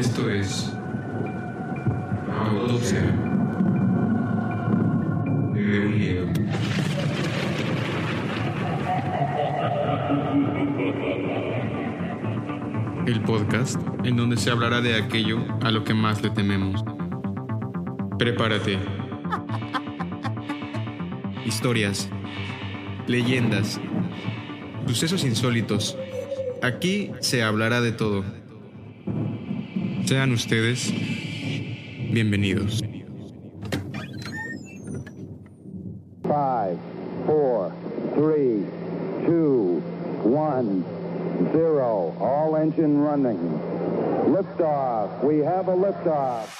Esto 0.00 0.30
es 0.30 0.72
Autopsia 2.46 3.02
de. 5.52 6.32
El 13.06 13.20
podcast 13.24 13.78
en 14.04 14.16
donde 14.16 14.38
se 14.38 14.50
hablará 14.50 14.80
de 14.80 14.96
aquello 14.96 15.44
a 15.60 15.70
lo 15.70 15.84
que 15.84 15.92
más 15.92 16.22
le 16.22 16.30
tememos. 16.30 16.82
Prepárate. 18.18 18.78
Historias, 21.44 22.08
leyendas, 23.06 23.78
sucesos 24.86 25.24
insólitos. 25.24 25.98
Aquí 26.62 27.10
se 27.20 27.42
hablará 27.42 27.82
de 27.82 27.92
todo. 27.92 28.39
Sean 30.10 30.32
ustedes 30.32 30.90
bienvenidos. 32.10 32.82
Five, 36.24 36.76
four, 37.26 37.72
three, 38.14 38.66
two, 39.24 39.80
one, 40.24 40.82
zero. 41.52 42.16
All 42.18 42.56
engine 42.56 42.98
running. 42.98 43.38
Liftoff. 44.26 45.22
We 45.22 45.38
have 45.38 45.68
a 45.68 45.76
liftoff. 45.76 46.59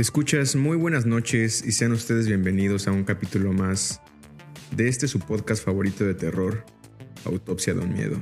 Escuchas, 0.00 0.56
muy 0.56 0.78
buenas 0.78 1.04
noches 1.04 1.62
y 1.62 1.72
sean 1.72 1.92
ustedes 1.92 2.26
bienvenidos 2.26 2.88
a 2.88 2.90
un 2.90 3.04
capítulo 3.04 3.52
más 3.52 4.00
de 4.74 4.88
este 4.88 5.06
su 5.06 5.18
podcast 5.20 5.62
favorito 5.62 6.06
de 6.06 6.14
terror, 6.14 6.64
Autopsia 7.26 7.74
de 7.74 7.80
un 7.80 7.92
Miedo. 7.92 8.16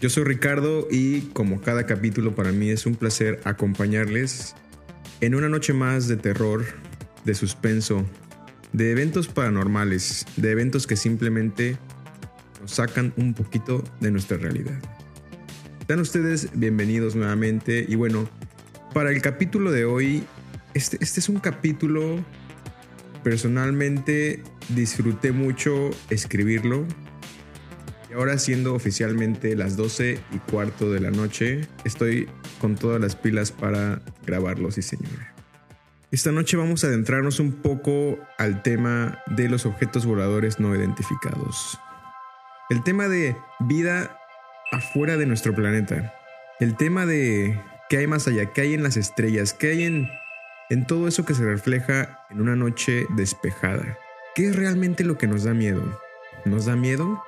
Yo 0.00 0.08
soy 0.08 0.22
Ricardo 0.22 0.86
y 0.88 1.22
como 1.32 1.60
cada 1.60 1.86
capítulo 1.86 2.36
para 2.36 2.52
mí 2.52 2.70
es 2.70 2.86
un 2.86 2.94
placer 2.94 3.40
acompañarles 3.42 4.54
en 5.20 5.34
una 5.34 5.48
noche 5.48 5.72
más 5.72 6.06
de 6.06 6.16
terror, 6.16 6.64
de 7.24 7.34
suspenso, 7.34 8.06
de 8.72 8.92
eventos 8.92 9.26
paranormales, 9.26 10.24
de 10.36 10.52
eventos 10.52 10.86
que 10.86 10.94
simplemente 10.94 11.78
nos 12.60 12.70
sacan 12.70 13.12
un 13.16 13.34
poquito 13.34 13.82
de 13.98 14.12
nuestra 14.12 14.36
realidad. 14.36 14.80
Sean 15.88 15.98
ustedes 15.98 16.48
bienvenidos 16.54 17.16
nuevamente 17.16 17.84
y 17.88 17.96
bueno, 17.96 18.28
para 18.96 19.10
el 19.10 19.20
capítulo 19.20 19.72
de 19.72 19.84
hoy, 19.84 20.24
este, 20.72 20.96
este 21.02 21.20
es 21.20 21.28
un 21.28 21.38
capítulo, 21.38 22.24
personalmente 23.22 24.42
disfruté 24.70 25.32
mucho 25.32 25.90
escribirlo. 26.08 26.86
Y 28.08 28.14
ahora 28.14 28.38
siendo 28.38 28.72
oficialmente 28.72 29.54
las 29.54 29.76
12 29.76 30.18
y 30.32 30.38
cuarto 30.50 30.90
de 30.90 31.00
la 31.00 31.10
noche, 31.10 31.68
estoy 31.84 32.26
con 32.58 32.74
todas 32.74 32.98
las 32.98 33.16
pilas 33.16 33.52
para 33.52 34.00
grabarlo, 34.24 34.70
sí 34.70 34.80
señor. 34.80 35.26
Esta 36.10 36.32
noche 36.32 36.56
vamos 36.56 36.82
a 36.82 36.86
adentrarnos 36.86 37.38
un 37.38 37.52
poco 37.52 38.18
al 38.38 38.62
tema 38.62 39.18
de 39.26 39.50
los 39.50 39.66
objetos 39.66 40.06
voladores 40.06 40.58
no 40.58 40.74
identificados. 40.74 41.78
El 42.70 42.82
tema 42.82 43.08
de 43.08 43.36
vida 43.60 44.18
afuera 44.72 45.18
de 45.18 45.26
nuestro 45.26 45.54
planeta. 45.54 46.14
El 46.60 46.78
tema 46.78 47.04
de 47.04 47.60
¿Qué 47.88 47.98
hay 47.98 48.08
más 48.08 48.26
allá? 48.26 48.52
¿Qué 48.52 48.62
hay 48.62 48.74
en 48.74 48.82
las 48.82 48.96
estrellas? 48.96 49.54
¿Qué 49.54 49.70
hay 49.70 49.84
en, 49.84 50.10
en 50.70 50.86
todo 50.88 51.06
eso 51.06 51.24
que 51.24 51.34
se 51.34 51.44
refleja 51.44 52.18
en 52.30 52.40
una 52.40 52.56
noche 52.56 53.06
despejada? 53.10 53.96
¿Qué 54.34 54.48
es 54.48 54.56
realmente 54.56 55.04
lo 55.04 55.16
que 55.16 55.28
nos 55.28 55.44
da 55.44 55.54
miedo? 55.54 56.00
¿Nos 56.44 56.66
da 56.66 56.74
miedo? 56.74 57.22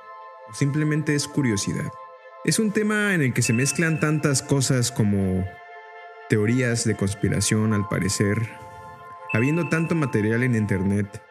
¿O 0.49 0.53
simplemente 0.53 1.15
es 1.15 1.29
curiosidad? 1.29 1.89
Es 2.43 2.59
un 2.59 2.73
tema 2.73 3.13
en 3.13 3.21
el 3.21 3.33
que 3.33 3.41
se 3.41 3.53
mezclan 3.53 4.01
tantas 4.01 4.41
cosas 4.41 4.91
como 4.91 5.47
teorías 6.27 6.83
de 6.83 6.97
conspiración 6.97 7.73
al 7.73 7.87
parecer. 7.87 8.49
Habiendo 9.31 9.69
tanto 9.69 9.95
material 9.95 10.43
en 10.43 10.55
internet, 10.55 11.23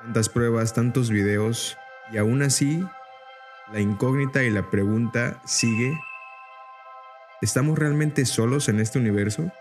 tantas 0.00 0.28
pruebas, 0.28 0.74
tantos 0.74 1.10
videos, 1.10 1.76
y 2.12 2.18
aún 2.18 2.42
así, 2.42 2.86
la 3.72 3.80
incógnita 3.80 4.44
y 4.44 4.50
la 4.50 4.70
pregunta 4.70 5.40
sigue 5.44 5.98
¿Estamos 7.42 7.78
realmente 7.78 8.24
solos 8.24 8.70
en 8.70 8.80
este 8.80 8.98
universo? 8.98 9.52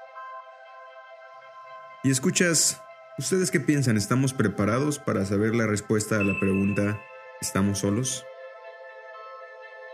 Y 2.06 2.12
escuchas, 2.12 2.82
¿ustedes 3.18 3.52
qué 3.52 3.60
piensan? 3.60 3.98
¿Estamos 3.98 4.34
preparados 4.34 4.98
para 4.98 5.26
saber 5.26 5.54
la 5.54 5.68
respuesta 5.68 6.18
a 6.18 6.24
la 6.24 6.40
pregunta 6.40 6.98
¿estamos 7.42 7.80
solos? 7.80 8.26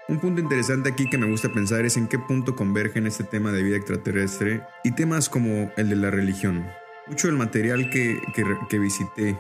Un 0.08 0.20
punto 0.20 0.42
interesante 0.42 0.90
aquí 0.90 1.10
que 1.10 1.18
me 1.18 1.28
gusta 1.28 1.52
pensar 1.52 1.84
es 1.86 1.98
en 1.98 2.08
qué 2.08 2.20
punto 2.20 2.56
convergen 2.56 3.08
este 3.08 3.24
tema 3.24 3.52
de 3.52 3.64
vida 3.64 3.78
extraterrestre 3.78 4.62
y 4.84 4.92
temas 4.92 5.28
como 5.28 5.72
el 5.76 5.90
de 5.90 5.96
la 5.96 6.12
religión. 6.12 6.68
Mucho 7.08 7.28
del 7.28 7.38
material 7.38 7.90
que, 7.90 8.22
que, 8.36 8.44
que 8.70 8.78
visité 8.78 9.40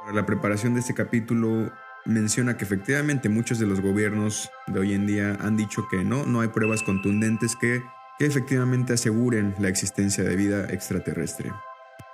para 0.00 0.12
la 0.12 0.26
preparación 0.26 0.74
de 0.74 0.80
este 0.80 0.92
capítulo 0.92 1.72
menciona 2.04 2.56
que 2.56 2.64
efectivamente 2.64 3.28
muchos 3.28 3.58
de 3.58 3.66
los 3.66 3.80
gobiernos 3.80 4.50
de 4.66 4.80
hoy 4.80 4.94
en 4.94 5.06
día 5.06 5.36
han 5.40 5.56
dicho 5.56 5.86
que 5.90 6.04
no, 6.04 6.24
no 6.24 6.40
hay 6.40 6.48
pruebas 6.48 6.82
contundentes 6.82 7.56
que, 7.56 7.82
que 8.18 8.26
efectivamente 8.26 8.94
aseguren 8.94 9.54
la 9.58 9.68
existencia 9.68 10.24
de 10.24 10.36
vida 10.36 10.66
extraterrestre. 10.70 11.52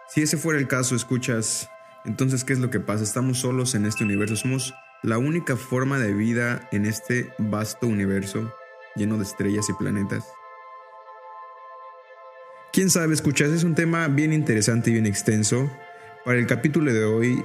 Si 0.09 0.23
ese 0.23 0.37
fuera 0.37 0.59
el 0.59 0.69
caso, 0.69 0.95
escuchas, 0.95 1.69
entonces 2.05 2.45
¿qué 2.45 2.53
es 2.53 2.59
lo 2.59 2.71
que 2.71 2.81
pasa? 2.81 3.05
Estamos 3.05 3.39
solos 3.39 3.75
en 3.75 3.87
este 3.87 4.05
universo, 4.05 4.37
somos 4.37 4.75
la 5.03 5.19
única 5.19 5.57
forma 5.57 5.99
de 5.99 6.13
vida 6.13 6.69
en 6.73 6.87
este 6.87 7.33
vasto 7.39 7.87
universo 7.87 8.55
lleno 8.97 9.17
de 9.17 9.25
estrellas 9.25 9.69
y 9.69 9.73
planetas. 9.75 10.25
Quién 12.73 12.91
sabe, 12.91 13.15
escuchas, 13.15 13.51
es 13.51 13.65
un 13.65 13.75
tema 13.75 14.09
bien 14.09 14.33
interesante 14.33 14.91
y 14.91 14.95
bien 14.95 15.07
extenso. 15.07 15.71
Para 16.25 16.39
el 16.39 16.47
capítulo 16.47 16.93
de 16.93 17.05
hoy 17.05 17.45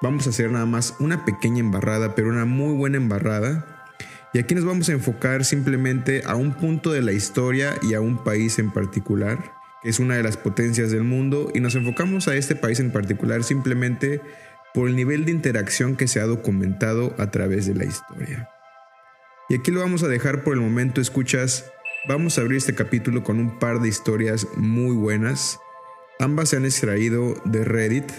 vamos 0.00 0.26
a 0.26 0.30
hacer 0.30 0.50
nada 0.50 0.66
más 0.66 0.94
una 0.98 1.24
pequeña 1.24 1.60
embarrada, 1.60 2.14
pero 2.14 2.28
una 2.28 2.44
muy 2.44 2.74
buena 2.74 2.96
embarrada. 2.96 3.86
Y 4.32 4.38
aquí 4.38 4.54
nos 4.54 4.64
vamos 4.64 4.88
a 4.88 4.92
enfocar 4.92 5.44
simplemente 5.44 6.22
a 6.26 6.36
un 6.36 6.52
punto 6.52 6.92
de 6.92 7.02
la 7.02 7.12
historia 7.12 7.74
y 7.82 7.94
a 7.94 8.00
un 8.00 8.22
país 8.22 8.58
en 8.58 8.70
particular, 8.70 9.52
que 9.82 9.88
es 9.88 9.98
una 9.98 10.16
de 10.16 10.22
las 10.22 10.36
potencias 10.36 10.90
del 10.90 11.04
mundo, 11.04 11.50
y 11.54 11.60
nos 11.60 11.74
enfocamos 11.74 12.28
a 12.28 12.36
este 12.36 12.54
país 12.54 12.78
en 12.80 12.92
particular 12.92 13.42
simplemente 13.42 14.20
por 14.74 14.88
el 14.88 14.96
nivel 14.96 15.24
de 15.24 15.32
interacción 15.32 15.96
que 15.96 16.08
se 16.08 16.20
ha 16.20 16.26
documentado 16.26 17.14
a 17.18 17.30
través 17.30 17.66
de 17.66 17.74
la 17.74 17.84
historia. 17.84 18.48
Y 19.48 19.54
aquí 19.54 19.70
lo 19.70 19.80
vamos 19.80 20.02
a 20.02 20.08
dejar 20.08 20.44
por 20.44 20.52
el 20.52 20.60
momento, 20.60 21.00
escuchas, 21.00 21.64
vamos 22.06 22.36
a 22.36 22.42
abrir 22.42 22.58
este 22.58 22.74
capítulo 22.74 23.24
con 23.24 23.40
un 23.40 23.58
par 23.58 23.80
de 23.80 23.88
historias 23.88 24.46
muy 24.56 24.94
buenas. 24.94 25.58
Ambas 26.20 26.50
se 26.50 26.58
han 26.58 26.66
extraído 26.66 27.34
de 27.46 27.64
Reddit, 27.64 28.12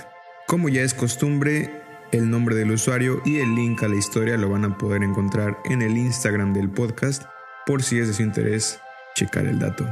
como 0.49 0.67
ya 0.67 0.81
es 0.81 0.95
costumbre, 0.95 1.69
el 2.11 2.27
nombre 2.31 2.55
del 2.55 2.71
usuario 2.71 3.21
y 3.23 3.37
el 3.37 3.53
link 3.53 3.83
a 3.83 3.87
la 3.87 3.97
historia 3.97 4.35
lo 4.35 4.49
van 4.49 4.65
a 4.65 4.75
poder 4.79 5.03
encontrar 5.03 5.55
en 5.65 5.83
el 5.83 5.95
Instagram 5.95 6.53
del 6.53 6.71
podcast 6.71 7.25
por 7.67 7.83
si 7.83 7.99
es 7.99 8.07
de 8.07 8.15
su 8.15 8.23
interés 8.23 8.79
checar 9.13 9.45
el 9.45 9.59
dato. 9.59 9.85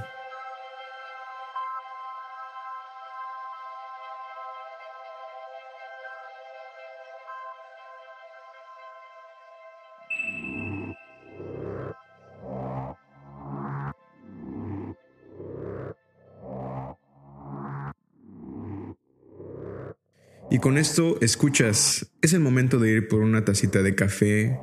Y 20.57 20.59
con 20.59 20.79
esto 20.79 21.19
escuchas, 21.21 22.11
es 22.23 22.33
el 22.33 22.39
momento 22.39 22.79
de 22.79 22.89
ir 22.89 23.07
por 23.07 23.19
una 23.19 23.45
tacita 23.45 23.83
de 23.83 23.93
café, 23.93 24.59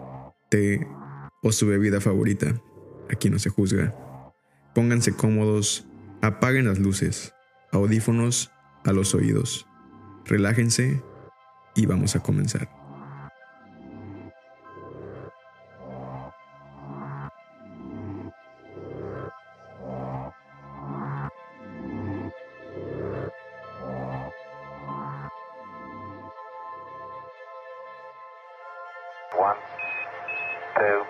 té 0.51 0.85
o 1.41 1.53
su 1.53 1.69
bebida 1.69 2.01
favorita. 2.01 2.61
Aquí 3.09 3.31
no 3.31 3.39
se 3.39 3.49
juzga. 3.49 3.95
Pónganse 4.75 5.13
cómodos, 5.15 5.87
apaguen 6.21 6.67
las 6.67 6.81
luces, 6.81 7.33
audífonos 7.71 8.51
a 8.85 8.91
los 8.91 9.15
oídos. 9.15 9.69
Relájense 10.25 11.01
y 11.77 11.87
vamos 11.87 12.17
a 12.17 12.25
comenzar. 12.25 12.84
One, 29.39 29.57
two, 30.77 31.03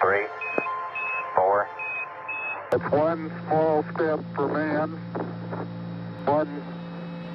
three, 0.00 0.26
four. 1.36 1.68
It's 2.72 2.90
one 2.90 3.30
small 3.46 3.84
step 3.94 4.18
for 4.34 4.48
man, 4.48 4.90
one 6.26 6.60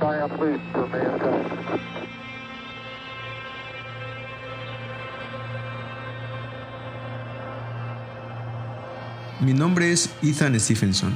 giant 0.02 0.38
leap 0.42 0.60
for 0.74 0.88
mankind. 0.88 1.80
Mi 9.40 9.54
nombre 9.54 9.94
es 9.94 10.14
Ethan 10.22 10.60
Stephenson. 10.60 11.14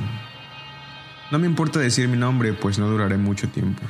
No 1.32 1.40
me 1.40 1.48
importa 1.48 1.80
decir 1.80 2.08
mi 2.08 2.16
nombre, 2.16 2.54
pues 2.54 2.80
no 2.80 2.88
duraré 2.88 3.18
mucho 3.18 3.50
tiempo. 3.50 3.84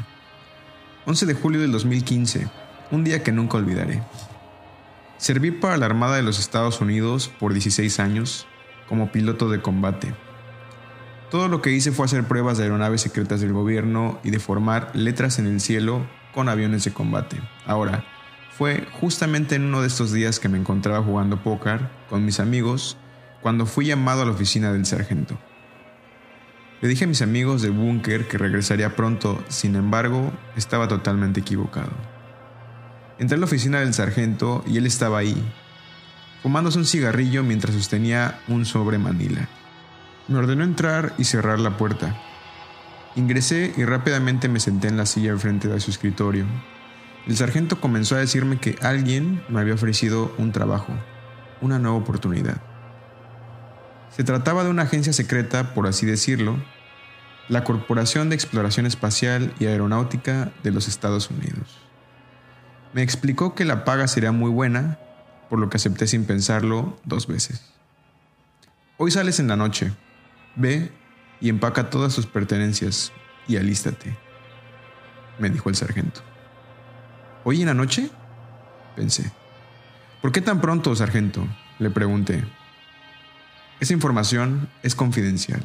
11 1.06 1.28
de 1.28 1.34
julio 1.36 1.62
del 1.62 1.72
2015, 1.72 2.48
un 2.90 3.04
día 3.04 3.22
que 3.22 3.32
nunca 3.32 3.58
olvidaré. 3.58 4.02
Serví 5.24 5.52
para 5.52 5.78
la 5.78 5.86
Armada 5.86 6.18
de 6.18 6.22
los 6.22 6.38
Estados 6.38 6.82
Unidos 6.82 7.32
por 7.40 7.54
16 7.54 8.02
años 8.02 8.46
como 8.90 9.10
piloto 9.14 9.48
de 9.50 9.62
combate. 9.62 10.14
Todo 11.32 11.48
lo 11.48 11.62
que 11.62 11.72
hice 11.72 11.94
fue 11.94 12.04
hacer 12.04 12.26
pruebas 12.26 12.58
de 12.58 12.66
aeronaves 12.66 13.00
secretas 13.00 13.40
del 13.40 13.54
gobierno 13.54 14.20
y 14.26 14.32
de 14.32 14.42
formar 14.42 14.92
letras 14.94 15.40
en 15.40 15.48
el 15.48 15.62
cielo 15.62 16.06
con 16.34 16.50
aviones 16.50 16.84
de 16.84 16.92
combate. 16.92 17.40
Ahora, 17.66 18.04
fue 18.52 18.86
justamente 19.00 19.56
en 19.56 19.64
uno 19.64 19.80
de 19.80 19.88
estos 19.88 20.12
días 20.12 20.42
que 20.42 20.50
me 20.50 20.58
encontraba 20.58 21.02
jugando 21.02 21.42
póker 21.42 21.88
con 22.10 22.26
mis 22.26 22.42
amigos 22.42 22.98
cuando 23.42 23.66
fui 23.66 23.86
llamado 23.86 24.24
a 24.24 24.26
la 24.26 24.32
oficina 24.32 24.74
del 24.74 24.86
sargento. 24.86 25.40
Le 26.82 26.90
dije 26.90 27.06
a 27.06 27.08
mis 27.08 27.22
amigos 27.22 27.62
de 27.62 27.70
búnker 27.70 28.28
que 28.28 28.38
regresaría 28.38 28.94
pronto, 28.98 29.42
sin 29.48 29.78
embargo, 29.78 30.34
estaba 30.58 30.90
totalmente 30.90 31.40
equivocado. 31.40 32.13
Entré 33.20 33.36
a 33.36 33.40
la 33.40 33.46
oficina 33.46 33.80
del 33.80 33.94
sargento 33.94 34.64
y 34.66 34.78
él 34.78 34.86
estaba 34.86 35.20
ahí, 35.20 35.36
fumándose 36.42 36.80
un 36.80 36.86
cigarrillo 36.86 37.44
mientras 37.44 37.76
sostenía 37.76 38.40
un 38.48 38.66
sobre 38.66 38.98
Manila. 38.98 39.48
Me 40.28 40.38
ordenó 40.38 40.64
entrar 40.64 41.14
y 41.18 41.26
cerrar 41.26 41.60
la 41.60 41.78
puerta. 41.78 42.20
Ingresé 43.16 43.74
y 43.78 43.86
rápidamente 43.86 44.50
me 44.50 44.60
senté 44.60 44.88
en 44.88 44.98
la 44.98 45.06
silla 45.06 45.32
enfrente 45.32 45.68
de 45.68 45.80
su 45.80 45.92
escritorio. 45.92 46.46
El 47.28 47.38
sargento 47.38 47.80
comenzó 47.80 48.16
a 48.16 48.20
decirme 48.20 48.58
que 48.58 48.78
alguien 48.82 49.44
me 49.48 49.62
había 49.62 49.76
ofrecido 49.76 50.34
un 50.38 50.52
trabajo, 50.52 50.94
una 51.62 51.78
nueva 51.78 51.98
oportunidad. 51.98 52.62
Se 54.10 54.24
trataba 54.24 54.64
de 54.64 54.70
una 54.70 54.84
agencia 54.84 55.14
secreta, 55.14 55.74
por 55.74 55.88
así 55.88 56.06
decirlo, 56.06 56.58
la 57.48 57.64
Corporación 57.64 58.30
de 58.30 58.36
Exploración 58.36 58.86
Espacial 58.86 59.54
y 59.60 59.66
Aeronáutica 59.66 60.52
de 60.64 60.72
los 60.72 60.88
Estados 60.88 61.30
Unidos. 61.30 61.84
Me 62.94 63.02
explicó 63.02 63.56
que 63.56 63.66
la 63.66 63.86
paga 63.86 64.08
sería 64.08 64.32
muy 64.32 64.52
buena, 64.52 65.00
por 65.50 65.60
lo 65.60 65.70
que 65.70 65.78
acepté 65.78 66.08
sin 66.08 66.26
pensarlo 66.26 66.98
dos 67.06 67.28
veces. 67.28 67.62
Hoy 68.98 69.12
sales 69.12 69.40
en 69.40 69.48
la 69.48 69.56
noche. 69.56 69.92
Ve 70.56 70.92
y 71.42 71.50
empaca 71.50 71.90
todas 71.90 72.16
tus 72.16 72.28
pertenencias 72.28 73.12
y 73.48 73.58
alístate, 73.58 74.16
me 75.40 75.50
dijo 75.50 75.70
el 75.70 75.76
sargento. 75.76 76.22
¿Hoy 77.44 77.62
en 77.62 77.68
la 77.68 77.74
noche? 77.74 78.10
Pensé. 78.96 79.32
¿Por 80.22 80.32
qué 80.32 80.40
tan 80.40 80.62
pronto, 80.62 80.96
sargento? 80.96 81.46
Le 81.80 81.90
pregunté. 81.90 82.46
Esa 83.80 83.94
información 83.94 84.70
es 84.84 84.96
confidencial. 84.96 85.62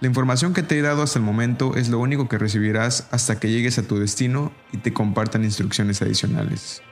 La 0.00 0.08
información 0.08 0.52
que 0.52 0.62
te 0.62 0.78
he 0.78 0.82
dado 0.82 1.02
hasta 1.02 1.18
el 1.18 1.24
momento 1.24 1.76
es 1.76 1.88
lo 1.88 1.98
único 1.98 2.28
que 2.28 2.36
recibirás 2.36 3.08
hasta 3.10 3.38
que 3.38 3.50
llegues 3.50 3.78
a 3.78 3.86
tu 3.86 3.98
destino 3.98 4.52
y 4.72 4.78
te 4.78 4.92
compartan 4.92 5.44
instrucciones 5.44 6.02
adicionales, 6.02 6.82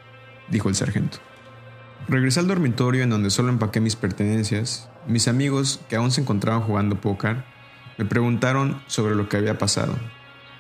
dijo 0.49 0.69
el 0.69 0.77
sargento. 0.77 1.19
Regresé 2.09 2.41
al 2.41 2.49
dormitorio 2.49 3.03
en 3.03 3.11
donde 3.11 3.31
solo 3.31 3.51
empaqué 3.51 3.81
mis 3.81 3.97
pertenencias. 3.97 4.89
Mis 5.07 5.29
amigos, 5.29 5.81
que 5.89 5.97
aún 5.97 6.11
se 6.11 6.21
encontraban 6.21 6.63
jugando 6.63 7.01
póker, 7.01 7.45
me 7.99 8.05
preguntaron 8.05 8.83
sobre 8.87 9.15
lo 9.15 9.29
que 9.29 9.37
había 9.37 9.59
pasado. 9.59 9.95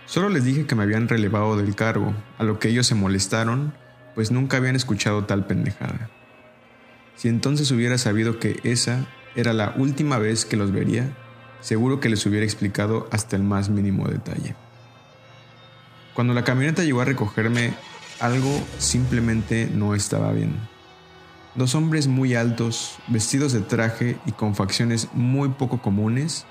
Solo 0.06 0.28
les 0.28 0.44
dije 0.44 0.66
que 0.66 0.74
me 0.74 0.82
habían 0.82 1.08
relevado 1.08 1.56
del 1.56 1.74
cargo, 1.74 2.14
a 2.38 2.44
lo 2.44 2.58
que 2.58 2.68
ellos 2.68 2.86
se 2.86 2.94
molestaron, 2.94 3.72
pues 4.14 4.30
nunca 4.30 4.58
habían 4.58 4.76
escuchado 4.76 5.24
tal 5.24 5.46
pendejada. 5.46 6.10
Si 7.16 7.28
entonces 7.28 7.70
hubiera 7.70 7.98
sabido 7.98 8.38
que 8.38 8.60
esa 8.64 9.06
era 9.34 9.52
la 9.52 9.74
última 9.76 10.18
vez 10.18 10.44
que 10.44 10.56
los 10.56 10.72
vería, 10.72 11.16
seguro 11.62 12.00
que 12.00 12.11
les 12.11 12.26
hubiera 12.26 12.44
explicado 12.44 13.09
hasta 13.11 13.37
el 13.37 13.43
más 13.43 13.70
mínimo 13.70 14.06
detalle. 14.06 14.55
Cuando 16.12 16.35
la 16.35 16.44
camioneta 16.44 16.85
llegó 16.85 17.00
a 17.00 17.06
recogerme, 17.06 17.73
algo 18.20 18.50
simplemente 18.79 19.70
no 19.73 19.94
estaba 19.94 20.32
bien. 20.32 20.55
Dos 21.55 21.75
hombres 21.75 22.06
muy 22.06 22.35
altos, 22.35 22.99
vestidos 23.09 23.53
de 23.53 23.61
traje 23.61 24.19
y 24.26 24.32
con 24.32 24.55
facciones 24.55 25.09
muy 25.14 25.50
poco 25.50 25.81
comunes, 25.81 26.44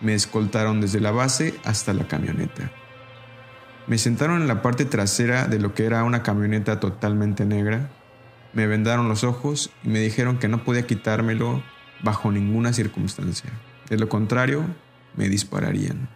me 0.00 0.14
escoltaron 0.14 0.80
desde 0.80 1.00
la 1.00 1.10
base 1.10 1.54
hasta 1.64 1.94
la 1.94 2.06
camioneta. 2.06 2.70
Me 3.86 3.96
sentaron 3.96 4.42
en 4.42 4.48
la 4.48 4.60
parte 4.60 4.84
trasera 4.84 5.46
de 5.46 5.58
lo 5.58 5.72
que 5.72 5.86
era 5.86 6.04
una 6.04 6.22
camioneta 6.22 6.78
totalmente 6.78 7.46
negra, 7.46 7.90
me 8.52 8.66
vendaron 8.66 9.08
los 9.08 9.24
ojos 9.24 9.70
y 9.84 9.88
me 9.88 10.00
dijeron 10.00 10.38
que 10.38 10.48
no 10.48 10.64
podía 10.64 10.86
quitármelo 10.86 11.62
bajo 12.02 12.30
ninguna 12.30 12.72
circunstancia. 12.72 13.50
De 13.88 13.96
lo 13.96 14.08
contrario, 14.08 14.64
me 15.16 15.28
dispararían. 15.28 16.08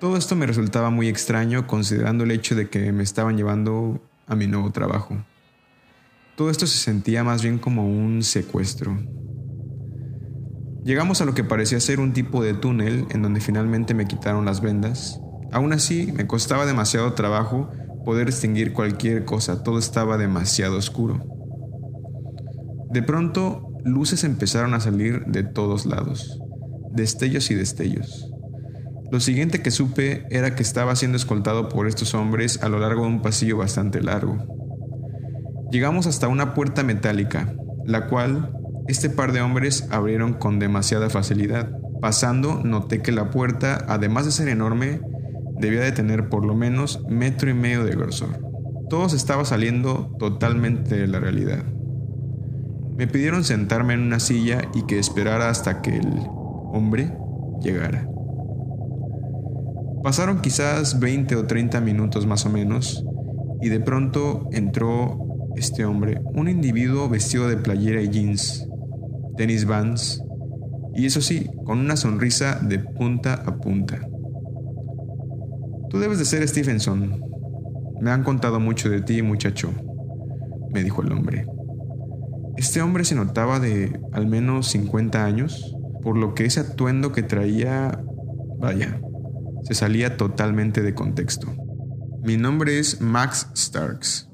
Todo 0.00 0.16
esto 0.16 0.36
me 0.36 0.46
resultaba 0.46 0.90
muy 0.90 1.08
extraño 1.08 1.66
considerando 1.66 2.24
el 2.24 2.30
hecho 2.30 2.54
de 2.54 2.68
que 2.68 2.92
me 2.92 3.02
estaban 3.02 3.36
llevando 3.36 4.00
a 4.26 4.36
mi 4.36 4.46
nuevo 4.46 4.70
trabajo. 4.70 5.16
Todo 6.36 6.50
esto 6.50 6.66
se 6.66 6.78
sentía 6.78 7.24
más 7.24 7.42
bien 7.42 7.58
como 7.58 7.88
un 7.88 8.22
secuestro. 8.22 8.96
Llegamos 10.84 11.20
a 11.20 11.24
lo 11.24 11.34
que 11.34 11.44
parecía 11.44 11.80
ser 11.80 12.00
un 12.00 12.12
tipo 12.12 12.42
de 12.42 12.54
túnel 12.54 13.06
en 13.10 13.22
donde 13.22 13.40
finalmente 13.40 13.92
me 13.92 14.06
quitaron 14.06 14.44
las 14.44 14.60
vendas. 14.60 15.20
Aún 15.50 15.72
así, 15.72 16.12
me 16.12 16.26
costaba 16.26 16.64
demasiado 16.64 17.12
trabajo 17.14 17.70
poder 18.04 18.26
distinguir 18.26 18.72
cualquier 18.72 19.24
cosa, 19.24 19.62
todo 19.62 19.78
estaba 19.78 20.16
demasiado 20.16 20.78
oscuro. 20.78 21.26
De 22.90 23.02
pronto 23.02 23.67
luces 23.88 24.24
empezaron 24.24 24.74
a 24.74 24.80
salir 24.80 25.24
de 25.26 25.42
todos 25.42 25.86
lados, 25.86 26.40
destellos 26.92 27.50
y 27.50 27.54
destellos. 27.54 28.30
Lo 29.10 29.20
siguiente 29.20 29.62
que 29.62 29.70
supe 29.70 30.26
era 30.30 30.54
que 30.54 30.62
estaba 30.62 30.94
siendo 30.94 31.16
escoltado 31.16 31.68
por 31.70 31.86
estos 31.86 32.14
hombres 32.14 32.62
a 32.62 32.68
lo 32.68 32.78
largo 32.78 33.02
de 33.02 33.08
un 33.08 33.22
pasillo 33.22 33.56
bastante 33.56 34.02
largo. 34.02 34.36
Llegamos 35.70 36.06
hasta 36.06 36.28
una 36.28 36.54
puerta 36.54 36.82
metálica, 36.82 37.54
la 37.86 38.06
cual 38.06 38.52
este 38.86 39.08
par 39.08 39.32
de 39.32 39.40
hombres 39.40 39.86
abrieron 39.90 40.34
con 40.34 40.58
demasiada 40.58 41.08
facilidad. 41.08 41.70
Pasando, 42.00 42.62
noté 42.62 43.00
que 43.00 43.12
la 43.12 43.30
puerta, 43.30 43.84
además 43.88 44.26
de 44.26 44.32
ser 44.32 44.48
enorme, 44.48 45.00
debía 45.58 45.80
de 45.80 45.92
tener 45.92 46.28
por 46.28 46.44
lo 46.44 46.54
menos 46.54 47.02
metro 47.08 47.50
y 47.50 47.54
medio 47.54 47.84
de 47.84 47.96
grosor. 47.96 48.44
Todo 48.88 49.08
se 49.08 49.16
estaba 49.16 49.44
saliendo 49.44 50.14
totalmente 50.18 50.96
de 50.96 51.06
la 51.06 51.18
realidad. 51.18 51.64
Me 52.98 53.06
pidieron 53.06 53.44
sentarme 53.44 53.94
en 53.94 54.00
una 54.00 54.18
silla 54.18 54.60
y 54.74 54.82
que 54.82 54.98
esperara 54.98 55.50
hasta 55.50 55.82
que 55.82 55.98
el 55.98 56.08
hombre 56.72 57.16
llegara. 57.62 58.08
Pasaron 60.02 60.40
quizás 60.40 60.98
20 60.98 61.36
o 61.36 61.46
30 61.46 61.80
minutos 61.80 62.26
más 62.26 62.44
o 62.44 62.50
menos 62.50 63.04
y 63.62 63.68
de 63.68 63.78
pronto 63.78 64.48
entró 64.50 65.48
este 65.54 65.84
hombre, 65.84 66.20
un 66.34 66.48
individuo 66.48 67.08
vestido 67.08 67.48
de 67.48 67.56
playera 67.56 68.02
y 68.02 68.08
jeans, 68.08 68.68
tenis 69.36 69.64
vans 69.64 70.24
y 70.92 71.06
eso 71.06 71.20
sí, 71.20 71.48
con 71.64 71.78
una 71.78 71.96
sonrisa 71.96 72.58
de 72.60 72.80
punta 72.80 73.34
a 73.34 73.58
punta. 73.58 74.00
Tú 75.88 76.00
debes 76.00 76.18
de 76.18 76.24
ser 76.24 76.48
Stephenson. 76.48 77.24
Me 78.00 78.10
han 78.10 78.24
contado 78.24 78.58
mucho 78.58 78.90
de 78.90 79.02
ti, 79.02 79.22
muchacho, 79.22 79.70
me 80.72 80.82
dijo 80.82 81.02
el 81.02 81.12
hombre. 81.12 81.46
Este 82.58 82.82
hombre 82.82 83.04
se 83.04 83.14
notaba 83.14 83.60
de 83.60 84.00
al 84.10 84.26
menos 84.26 84.66
50 84.70 85.24
años, 85.24 85.76
por 86.02 86.16
lo 86.16 86.34
que 86.34 86.44
ese 86.44 86.58
atuendo 86.58 87.12
que 87.12 87.22
traía, 87.22 88.02
vaya, 88.58 89.00
se 89.62 89.74
salía 89.74 90.16
totalmente 90.16 90.82
de 90.82 90.92
contexto. 90.92 91.54
Mi 92.24 92.36
nombre 92.36 92.80
es 92.80 93.00
Max 93.00 93.48
Starks. 93.54 94.28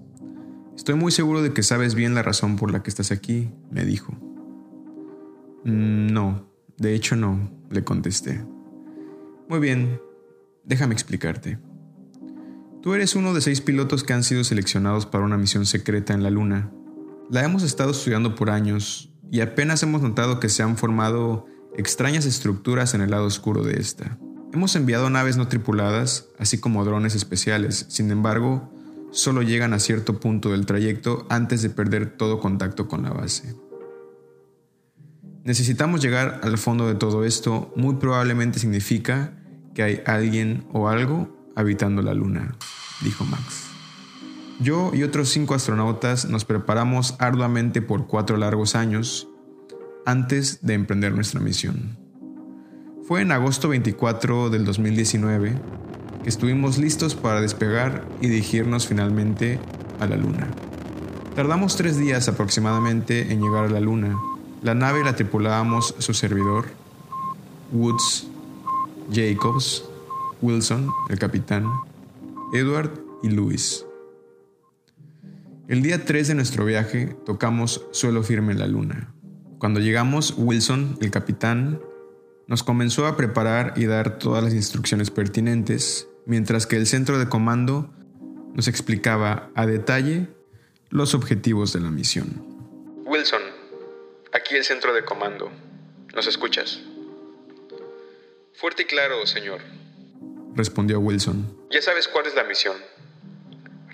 Estoy 0.75 0.95
muy 0.95 1.12
seguro 1.12 1.43
de 1.43 1.52
que 1.52 1.62
sabes 1.62 1.95
bien 1.95 2.14
la 2.14 2.23
razón 2.23 2.57
por 2.57 2.73
la 2.73 2.83
que 2.83 2.88
estás 2.88 3.12
aquí, 3.12 3.50
me 3.71 3.85
dijo. 3.85 4.16
No, 5.64 6.49
de 6.78 6.95
hecho 6.95 7.16
no, 7.16 7.50
le 7.69 7.85
contesté. 7.85 8.43
Muy 9.50 9.59
bien, 9.59 10.00
déjame 10.64 10.95
explicarte. 10.95 11.59
Tú 12.81 12.95
eres 12.95 13.16
uno 13.16 13.35
de 13.35 13.43
seis 13.43 13.61
pilotos 13.61 14.02
que 14.02 14.14
han 14.14 14.25
sido 14.25 14.45
seleccionados 14.45 15.04
para 15.04 15.25
una 15.25 15.37
misión 15.37 15.66
secreta 15.66 16.14
en 16.14 16.23
la 16.23 16.31
Luna 16.31 16.73
la 17.31 17.45
hemos 17.45 17.62
estado 17.62 17.90
estudiando 17.90 18.35
por 18.35 18.50
años 18.50 19.11
y 19.31 19.40
apenas 19.40 19.83
hemos 19.83 20.02
notado 20.02 20.40
que 20.40 20.49
se 20.49 20.62
han 20.62 20.76
formado 20.76 21.47
extrañas 21.76 22.26
estructuras 22.26 22.95
en 22.95 23.00
el 23.00 23.11
lado 23.11 23.26
oscuro 23.26 23.62
de 23.62 23.81
esta. 23.81 24.19
Hemos 24.52 24.76
enviado 24.76 25.11
naves 25.11 25.37
no 25.37 25.49
tripuladas, 25.49 26.28
así 26.38 26.59
como 26.59 26.85
drones 26.85 27.14
especiales, 27.14 27.87
sin 27.88 28.11
embargo, 28.11 28.71
solo 29.11 29.43
llegan 29.43 29.73
a 29.73 29.81
cierto 29.81 30.21
punto 30.21 30.50
del 30.50 30.66
trayecto 30.66 31.26
antes 31.28 31.62
de 31.62 31.71
perder 31.71 32.16
todo 32.16 32.38
contacto 32.38 32.87
con 32.87 33.02
la 33.02 33.11
base. 33.11 33.57
Necesitamos 35.43 36.00
llegar 36.00 36.40
al 36.43 36.57
fondo 36.57 36.87
de 36.87 36.95
todo 36.95 37.25
esto, 37.25 37.73
muy 37.76 37.97
probablemente 37.97 38.59
significa 38.59 39.37
que 39.75 39.83
hay 39.83 40.02
alguien 40.07 40.66
o 40.73 40.88
algo 40.88 41.28
habitando 41.57 42.00
la 42.00 42.14
luna, 42.14 42.57
dijo 43.02 43.25
Max. 43.25 43.74
Yo 44.61 44.92
y 44.94 45.02
otros 45.02 45.30
cinco 45.30 45.54
astronautas 45.54 46.26
nos 46.26 46.44
preparamos 46.44 47.16
arduamente 47.18 47.82
por 47.82 48.06
cuatro 48.06 48.37
largos 48.37 48.76
años 48.76 49.28
antes 50.06 50.61
de 50.62 50.75
emprender 50.75 51.12
nuestra 51.12 51.40
misión. 51.40 51.96
Fue 53.06 53.20
en 53.20 53.32
agosto 53.32 53.68
24 53.68 54.50
del 54.50 54.64
2019 54.64 55.58
que 56.23 56.28
estuvimos 56.28 56.78
listos 56.78 57.14
para 57.14 57.40
despegar 57.40 58.06
y 58.20 58.28
dirigirnos 58.28 58.87
finalmente 58.87 59.58
a 60.00 60.06
la 60.06 60.16
Luna. 60.16 60.49
Tardamos 61.34 61.76
tres 61.76 61.99
días 61.99 62.28
aproximadamente 62.28 63.32
en 63.32 63.42
llegar 63.42 63.64
a 63.64 63.68
la 63.68 63.80
Luna. 63.80 64.16
La 64.62 64.75
nave 64.75 65.02
la 65.04 65.16
tripulábamos 65.16 65.96
su 65.99 66.14
servidor, 66.14 66.66
Woods, 67.73 68.28
Jacobs, 69.12 69.84
Wilson, 70.40 70.90
el 71.11 71.18
capitán, 71.18 71.66
Edward 72.52 72.92
y 73.23 73.30
Lewis. 73.30 73.84
El 75.66 75.80
día 75.80 76.04
3 76.04 76.28
de 76.28 76.35
nuestro 76.35 76.66
viaje 76.66 77.16
tocamos 77.25 77.87
suelo 77.90 78.23
firme 78.23 78.52
en 78.52 78.59
la 78.59 78.66
luna. 78.66 79.14
Cuando 79.59 79.80
llegamos, 79.80 80.35
Wilson, 80.37 80.99
el 81.00 81.11
capitán, 81.11 81.80
nos 82.47 82.62
comenzó 82.62 83.06
a 83.06 83.16
preparar 83.16 83.73
y 83.75 83.87
dar 83.87 84.18
todas 84.18 84.44
las 84.44 84.52
instrucciones 84.52 85.11
pertinentes, 85.11 86.06
mientras 86.26 86.66
que 86.66 86.76
el 86.76 86.87
centro 86.87 87.18
de 87.18 87.30
comando 87.30 87.90
nos 88.52 88.68
explicaba 88.68 89.50
a 89.54 89.64
detalle 89.64 90.28
los 90.90 91.14
objetivos 91.14 91.73
de 91.73 91.80
la 91.80 91.90
misión. 91.90 92.44
Wilson, 93.06 93.40
aquí 94.35 94.56
el 94.56 94.64
centro 94.64 94.92
de 94.92 95.02
comando. 95.02 95.50
¿Nos 96.14 96.26
escuchas? 96.26 96.83
Fuerte 98.52 98.83
y 98.83 98.85
claro, 98.85 99.26
señor. 99.26 99.61
Respondió 100.54 101.00
Wilson. 101.00 101.56
Ya 101.71 101.80
sabes 101.80 102.06
cuál 102.06 102.26
es 102.26 102.35
la 102.35 102.44
misión. 102.44 102.76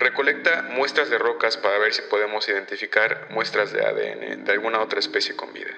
Recolecta 0.01 0.67
muestras 0.75 1.11
de 1.11 1.19
rocas 1.19 1.57
para 1.57 1.77
ver 1.77 1.93
si 1.93 2.01
podemos 2.09 2.49
identificar 2.49 3.27
muestras 3.29 3.71
de 3.71 3.85
ADN 3.85 4.45
de 4.45 4.51
alguna 4.51 4.81
otra 4.81 4.99
especie 4.99 5.35
con 5.35 5.53
vida. 5.53 5.69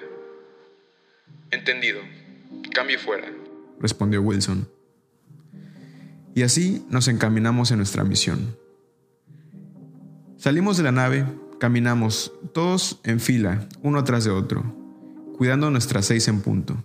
Entendido. 1.50 2.00
Cambio 2.72 2.98
fuera. 2.98 3.30
Respondió 3.78 4.22
Wilson. 4.22 4.66
Y 6.34 6.42
así 6.42 6.86
nos 6.88 7.06
encaminamos 7.08 7.70
en 7.70 7.76
nuestra 7.76 8.02
misión. 8.02 8.56
Salimos 10.38 10.78
de 10.78 10.84
la 10.84 10.92
nave, 10.92 11.26
caminamos, 11.60 12.32
todos 12.54 13.00
en 13.04 13.20
fila, 13.20 13.68
uno 13.82 14.04
tras 14.04 14.24
de 14.24 14.30
otro, 14.30 14.74
cuidando 15.36 15.70
nuestras 15.70 16.06
seis 16.06 16.28
en 16.28 16.40
punto. 16.40 16.82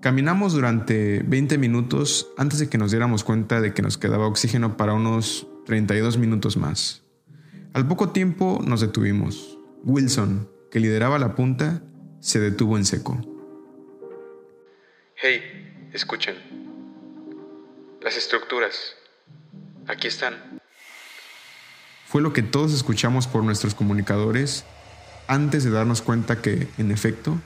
Caminamos 0.00 0.54
durante 0.54 1.22
20 1.22 1.58
minutos 1.58 2.30
antes 2.38 2.60
de 2.60 2.70
que 2.70 2.78
nos 2.78 2.92
diéramos 2.92 3.24
cuenta 3.24 3.60
de 3.60 3.74
que 3.74 3.82
nos 3.82 3.98
quedaba 3.98 4.26
oxígeno 4.26 4.78
para 4.78 4.94
unos 4.94 5.48
32 5.66 6.18
minutos 6.18 6.56
más. 6.56 7.02
Al 7.72 7.88
poco 7.88 8.10
tiempo 8.10 8.60
nos 8.64 8.80
detuvimos. 8.80 9.58
Wilson, 9.82 10.48
que 10.70 10.80
lideraba 10.80 11.18
la 11.18 11.34
punta, 11.34 11.82
se 12.20 12.40
detuvo 12.40 12.76
en 12.76 12.84
seco. 12.84 13.20
Hey, 15.16 15.88
escuchen. 15.92 16.36
Las 18.00 18.16
estructuras. 18.16 18.94
Aquí 19.86 20.08
están. 20.08 20.34
Fue 22.06 22.22
lo 22.22 22.32
que 22.32 22.42
todos 22.42 22.72
escuchamos 22.72 23.26
por 23.26 23.42
nuestros 23.42 23.74
comunicadores 23.74 24.64
antes 25.26 25.64
de 25.64 25.70
darnos 25.70 26.02
cuenta 26.02 26.40
que, 26.40 26.68
en 26.78 26.90
efecto, 26.90 27.38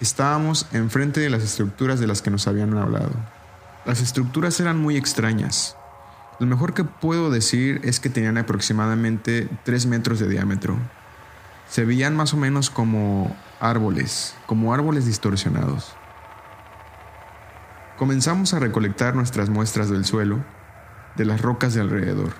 estábamos 0.00 0.66
enfrente 0.72 1.20
de 1.20 1.30
las 1.30 1.42
estructuras 1.42 2.00
de 2.00 2.06
las 2.06 2.20
que 2.20 2.30
nos 2.30 2.46
habían 2.46 2.76
hablado. 2.76 3.14
Las 3.86 4.00
estructuras 4.00 4.58
eran 4.60 4.78
muy 4.78 4.96
extrañas. 4.96 5.76
Lo 6.40 6.46
mejor 6.46 6.74
que 6.74 6.84
puedo 6.84 7.30
decir 7.30 7.80
es 7.84 8.00
que 8.00 8.10
tenían 8.10 8.38
aproximadamente 8.38 9.48
3 9.64 9.86
metros 9.86 10.18
de 10.18 10.28
diámetro. 10.28 10.76
Se 11.68 11.84
veían 11.84 12.16
más 12.16 12.34
o 12.34 12.36
menos 12.36 12.70
como 12.70 13.36
árboles, 13.60 14.34
como 14.46 14.74
árboles 14.74 15.06
distorsionados. 15.06 15.94
Comenzamos 17.96 18.52
a 18.52 18.58
recolectar 18.58 19.14
nuestras 19.14 19.48
muestras 19.48 19.88
del 19.88 20.04
suelo, 20.04 20.44
de 21.14 21.24
las 21.24 21.40
rocas 21.40 21.74
de 21.74 21.80
alrededor. 21.80 22.32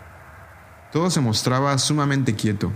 Todo 0.93 1.11
se 1.11 1.21
mostraba 1.21 1.79
sumamente 1.79 2.35
quieto. 2.35 2.73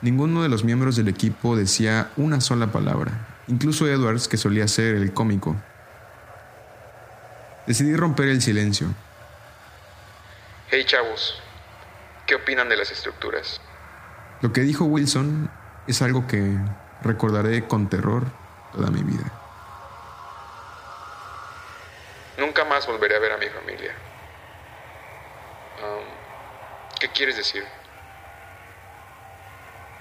Ninguno 0.00 0.42
de 0.42 0.48
los 0.48 0.64
miembros 0.64 0.96
del 0.96 1.08
equipo 1.08 1.56
decía 1.56 2.10
una 2.16 2.40
sola 2.40 2.72
palabra, 2.72 3.26
incluso 3.46 3.86
Edwards, 3.86 4.28
que 4.28 4.38
solía 4.38 4.66
ser 4.66 4.96
el 4.96 5.12
cómico. 5.12 5.56
Decidí 7.66 7.94
romper 7.94 8.28
el 8.28 8.40
silencio. 8.40 8.88
Hey 10.74 10.84
chavos, 10.86 11.38
¿qué 12.26 12.34
opinan 12.34 12.70
de 12.70 12.78
las 12.78 12.90
estructuras? 12.90 13.60
Lo 14.40 14.54
que 14.54 14.62
dijo 14.62 14.86
Wilson 14.86 15.50
es 15.86 16.00
algo 16.00 16.26
que 16.26 16.56
recordaré 17.02 17.68
con 17.68 17.90
terror 17.90 18.24
toda 18.72 18.90
mi 18.90 19.02
vida. 19.02 19.30
Nunca 22.38 22.64
más 22.64 22.86
volveré 22.86 23.16
a 23.16 23.18
ver 23.18 23.32
a 23.32 23.36
mi 23.36 23.48
familia. 23.50 23.92
Um, 25.82 26.04
¿Qué 26.98 27.08
quieres 27.08 27.36
decir? 27.36 27.64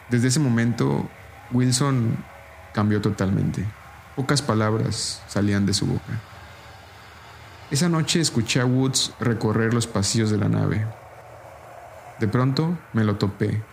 Desde 0.07 0.29
ese 0.29 0.39
momento, 0.39 1.09
Wilson 1.51 2.15
cambió 2.73 3.01
totalmente. 3.01 3.65
Pocas 4.15 4.41
palabras 4.41 5.21
salían 5.27 5.65
de 5.65 5.73
su 5.73 5.85
boca. 5.85 6.30
Esa 7.71 7.87
noche 7.87 8.19
escuché 8.19 8.59
a 8.59 8.65
Woods 8.65 9.13
recorrer 9.21 9.73
los 9.73 9.87
pasillos 9.87 10.29
de 10.29 10.37
la 10.37 10.49
nave. 10.49 10.85
De 12.19 12.27
pronto 12.27 12.77
me 12.91 13.05
lo 13.05 13.15
topé 13.15 13.63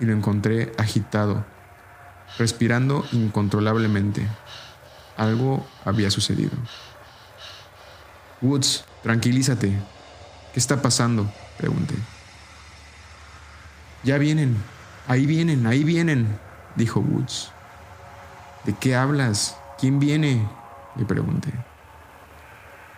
y 0.00 0.06
lo 0.06 0.12
encontré 0.12 0.72
agitado, 0.76 1.44
respirando 2.36 3.06
incontrolablemente. 3.12 4.26
Algo 5.16 5.64
había 5.84 6.10
sucedido. 6.10 6.50
Woods, 8.40 8.84
tranquilízate. 9.04 9.68
¿Qué 10.52 10.58
está 10.58 10.82
pasando? 10.82 11.32
Pregunté. 11.58 11.94
Ya 14.02 14.18
vienen, 14.18 14.56
ahí 15.06 15.26
vienen, 15.26 15.64
ahí 15.68 15.84
vienen, 15.84 16.40
dijo 16.74 16.98
Woods. 16.98 17.52
¿De 18.64 18.74
qué 18.74 18.96
hablas? 18.96 19.56
¿Quién 19.78 20.00
viene? 20.00 20.44
Le 20.96 21.04
pregunté. 21.04 21.71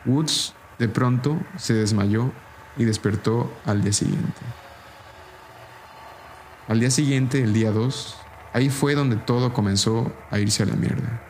Woods 0.04 0.54
de 0.78 0.88
pronto 0.88 1.38
se 1.56 1.74
desmayó 1.74 2.32
y 2.76 2.84
despertó 2.84 3.52
al 3.64 3.82
día 3.82 3.92
siguiente. 3.92 4.40
Al 6.68 6.80
día 6.80 6.90
siguiente, 6.90 7.42
el 7.42 7.52
día 7.52 7.70
2, 7.70 8.16
ahí 8.52 8.70
fue 8.70 8.94
donde 8.94 9.16
todo 9.16 9.52
comenzó 9.52 10.12
a 10.30 10.38
irse 10.38 10.62
a 10.62 10.66
la 10.66 10.74
mierda. 10.74 11.20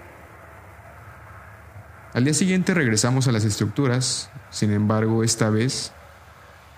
Al 2.13 2.25
día 2.25 2.35
siguiente 2.35 2.75
regresamos 2.75 3.27
a 3.27 3.33
las 3.33 3.45
estructuras, 3.45 4.31
sin 4.51 4.73
embargo, 4.73 5.25
esta 5.25 5.51
vez 5.51 5.93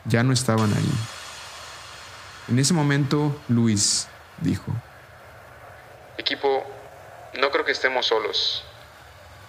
ya 0.07 0.23
no 0.23 0.33
estaban 0.33 0.73
ahí. 0.73 0.93
En 2.49 2.59
ese 2.59 2.73
momento, 2.73 3.39
Luis 3.49 4.09
dijo, 4.41 4.73
Equipo, 6.17 6.65
no 7.39 7.51
creo 7.51 7.65
que 7.65 7.73
estemos 7.73 8.07
solos. 8.07 8.65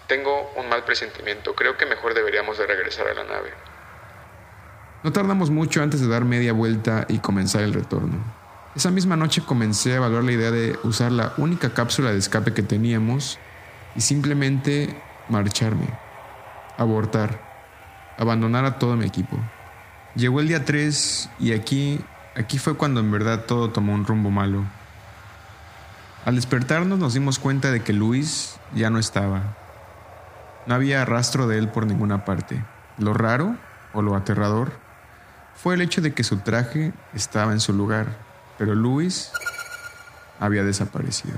Tengo 0.08 0.52
un 0.56 0.70
mal 0.70 0.84
presentimiento. 0.86 1.54
Creo 1.54 1.78
que 1.78 1.86
mejor 1.86 2.14
deberíamos 2.14 2.58
de 2.58 2.66
regresar 2.66 3.08
a 3.08 3.14
la 3.14 3.24
nave. 3.24 3.52
No 5.04 5.12
tardamos 5.12 5.50
mucho 5.50 5.84
antes 5.84 6.02
de 6.02 6.08
dar 6.08 6.26
media 6.26 6.54
vuelta 6.54 7.06
y 7.10 7.20
comenzar 7.20 7.62
el 7.62 7.74
retorno. 7.74 8.18
Esa 8.76 8.92
misma 8.92 9.16
noche 9.16 9.42
comencé 9.46 9.94
a 9.94 9.96
evaluar 9.98 10.24
la 10.24 10.32
idea 10.32 10.52
de 10.52 10.78
usar 10.84 11.12
la 11.12 11.34
única 11.38 11.74
cápsula 11.74 12.12
de 12.12 12.20
escape 12.20 12.54
que 12.54 12.64
teníamos 12.64 13.40
y 13.96 14.02
simplemente 14.02 15.02
marcharme, 15.30 15.88
abortar, 16.78 17.42
abandonar 18.18 18.66
a 18.66 18.80
todo 18.80 18.96
mi 18.96 19.06
equipo. 19.06 19.38
Llegó 20.16 20.40
el 20.40 20.48
día 20.48 20.64
3 20.64 21.30
y 21.40 21.54
aquí, 21.54 22.00
aquí 22.36 22.60
fue 22.60 22.76
cuando 22.76 23.00
en 23.00 23.12
verdad 23.12 23.46
todo 23.46 23.72
tomó 23.72 23.94
un 23.94 24.06
rumbo 24.06 24.30
malo. 24.30 24.64
Al 26.26 26.36
despertarnos 26.36 27.00
nos 27.00 27.14
dimos 27.14 27.40
cuenta 27.40 27.72
de 27.72 27.82
que 27.82 27.94
Luis 27.94 28.60
ya 28.76 28.90
no 28.90 29.00
estaba. 29.00 29.56
No 30.68 30.76
había 30.76 31.06
rastro 31.06 31.48
de 31.48 31.58
él 31.58 31.70
por 31.70 31.86
ninguna 31.86 32.26
parte. 32.26 32.64
Lo 32.98 33.14
raro, 33.14 33.56
o 33.94 34.02
lo 34.02 34.16
aterrador, 34.16 34.72
fue 35.56 35.74
el 35.74 35.82
hecho 35.82 36.02
de 36.02 36.14
que 36.14 36.24
su 36.24 36.38
traje 36.38 36.94
estaba 37.14 37.52
en 37.52 37.60
su 37.60 37.74
lugar, 37.74 38.08
pero 38.58 38.76
Luis 38.76 39.32
había 40.40 40.64
desaparecido. 40.64 41.38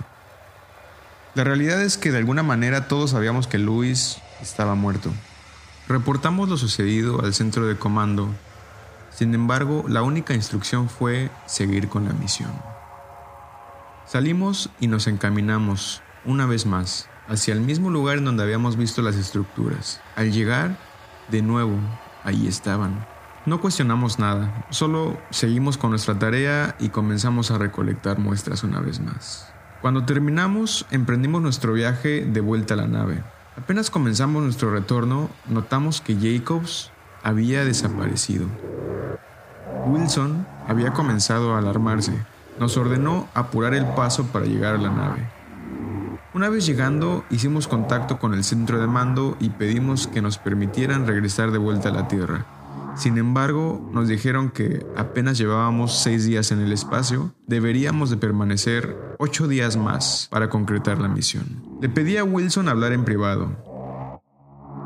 La 1.36 1.44
realidad 1.44 1.82
es 1.82 1.98
que 1.98 2.12
de 2.12 2.18
alguna 2.18 2.44
manera 2.44 2.88
todos 2.88 3.12
sabíamos 3.12 3.48
que 3.48 3.60
Luis 3.60 4.18
estaba 4.42 4.76
muerto. 4.76 5.12
Reportamos 5.88 6.50
lo 6.50 6.58
sucedido 6.58 7.22
al 7.22 7.34
centro 7.34 7.66
de 7.66 7.76
comando 7.76 8.30
Sin 9.12 9.34
embargo, 9.34 9.86
la 9.88 10.02
única 10.02 10.34
instrucción 10.34 10.88
fue 10.88 11.30
seguir 11.46 11.90
con 11.90 12.06
la 12.06 12.14
misión. 12.14 12.52
Salimos 14.06 14.70
y 14.80 14.88
nos 14.88 15.08
encaminamos, 15.08 16.02
una 16.26 16.46
vez 16.46 16.66
más, 16.66 17.09
hacia 17.30 17.54
el 17.54 17.62
mismo 17.62 17.90
lugar 17.90 18.18
en 18.18 18.26
donde 18.26 18.44
habíamos 18.44 18.76
visto 18.76 19.02
las 19.02 19.16
estructuras. 19.16 20.02
Al 20.16 20.32
llegar, 20.32 20.78
de 21.30 21.42
nuevo, 21.42 21.78
ahí 22.24 22.48
estaban. 22.48 23.06
No 23.46 23.62
cuestionamos 23.62 24.20
nada, 24.20 24.66
solo 24.70 25.18
seguimos 25.30 25.78
con 25.78 25.92
nuestra 25.92 26.20
tarea 26.20 26.76
y 26.80 26.90
comenzamos 26.90 27.52
a 27.52 27.58
recolectar 27.58 28.20
muestras 28.20 28.64
una 28.64 28.82
vez 28.82 29.00
más. 29.00 29.54
Cuando 29.82 30.04
terminamos, 30.04 30.86
emprendimos 30.92 31.42
nuestro 31.42 31.74
viaje 31.74 32.26
de 32.26 32.42
vuelta 32.42 32.74
a 32.74 32.78
la 32.78 32.88
nave. 32.88 33.24
Apenas 33.56 33.90
comenzamos 33.90 34.44
nuestro 34.44 34.72
retorno, 34.72 35.30
notamos 35.48 36.02
que 36.02 36.16
Jacobs 36.16 36.92
había 37.24 37.64
desaparecido. 37.64 38.48
Wilson 39.86 40.46
había 40.68 40.92
comenzado 40.92 41.56
a 41.56 41.60
alarmarse. 41.60 42.14
Nos 42.60 42.76
ordenó 42.76 43.28
apurar 43.34 43.74
el 43.74 43.86
paso 43.86 44.26
para 44.28 44.46
llegar 44.46 44.76
a 44.76 44.80
la 44.80 44.90
nave. 44.90 45.39
Una 46.32 46.48
vez 46.50 46.68
llegando, 46.68 47.26
hicimos 47.32 47.68
contacto 47.68 48.20
con 48.20 48.36
el 48.36 48.44
centro 48.44 48.80
de 48.80 48.86
mando 48.86 49.36
y 49.40 49.50
pedimos 49.50 50.06
que 50.06 50.22
nos 50.22 50.38
permitieran 50.38 51.08
regresar 51.08 51.50
de 51.50 51.58
vuelta 51.58 51.90
a 51.90 51.92
la 51.92 52.08
Tierra. 52.08 52.46
Sin 52.96 53.18
embargo, 53.18 53.90
nos 53.94 54.08
dijeron 54.08 54.52
que 54.52 54.86
apenas 54.96 55.40
llevábamos 55.40 56.04
seis 56.04 56.26
días 56.26 56.52
en 56.52 56.60
el 56.60 56.72
espacio, 56.72 57.34
deberíamos 57.48 58.12
de 58.12 58.18
permanecer 58.18 58.96
ocho 59.18 59.48
días 59.48 59.76
más 59.76 60.28
para 60.30 60.50
concretar 60.50 61.00
la 61.00 61.08
misión. 61.08 61.64
Le 61.82 61.90
pedí 61.90 62.18
a 62.18 62.24
Wilson 62.24 62.70
hablar 62.70 62.94
en 62.94 63.06
privado. 63.06 64.22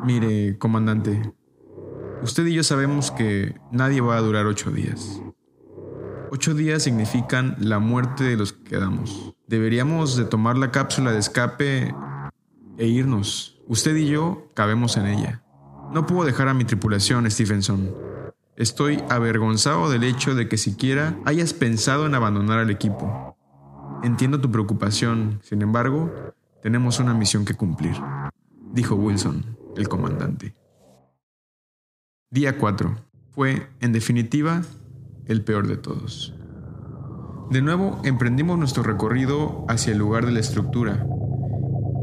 Mire, 0.06 0.58
comandante, 0.58 1.34
usted 2.22 2.46
y 2.46 2.54
yo 2.54 2.64
sabemos 2.64 3.12
que 3.12 3.60
nadie 3.70 4.00
va 4.00 4.16
a 4.16 4.22
durar 4.22 4.46
ocho 4.46 4.72
días. 4.72 5.20
Ocho 6.32 6.54
días 6.54 6.84
significan 6.84 7.58
la 7.60 7.80
muerte 7.80 8.24
de 8.24 8.38
los 8.38 8.53
quedamos. 8.74 9.36
Deberíamos 9.46 10.18
de 10.18 10.26
tomar 10.26 10.58
la 10.58 10.72
cápsula 10.72 11.12
de 11.12 11.20
escape 11.20 11.94
e 12.80 12.88
irnos. 12.88 13.62
Usted 13.68 13.96
y 13.96 14.08
yo 14.08 14.50
cabemos 14.56 14.98
en 14.98 15.06
ella. 15.06 15.44
No 15.92 16.08
puedo 16.08 16.26
dejar 16.26 16.48
a 16.48 16.56
mi 16.56 16.66
tripulación, 16.66 17.30
Stephenson. 17.30 17.94
Estoy 18.56 19.04
avergonzado 19.10 19.92
del 19.92 20.04
hecho 20.04 20.34
de 20.34 20.50
que 20.50 20.58
siquiera 20.58 21.16
hayas 21.24 21.54
pensado 21.54 22.08
en 22.08 22.16
abandonar 22.16 22.58
al 22.58 22.72
equipo. 22.72 23.38
Entiendo 24.02 24.42
tu 24.42 24.50
preocupación, 24.50 25.40
sin 25.44 25.62
embargo, 25.62 26.12
tenemos 26.64 27.00
una 27.00 27.14
misión 27.14 27.46
que 27.46 27.54
cumplir, 27.54 27.96
dijo 28.72 28.96
Wilson, 28.96 29.56
el 29.78 29.88
comandante. 29.88 30.56
Día 32.32 32.58
4. 32.58 32.96
Fue, 33.30 33.70
en 33.82 33.94
definitiva, 33.94 34.64
el 35.28 35.44
peor 35.44 35.68
de 35.68 35.78
todos. 35.78 36.34
De 37.50 37.62
nuevo 37.62 38.00
emprendimos 38.04 38.58
nuestro 38.58 38.84
recorrido 38.84 39.66
hacia 39.68 39.92
el 39.92 40.00
lugar 40.00 40.26
de 40.26 40.32
la 40.32 40.40
estructura. 40.40 41.06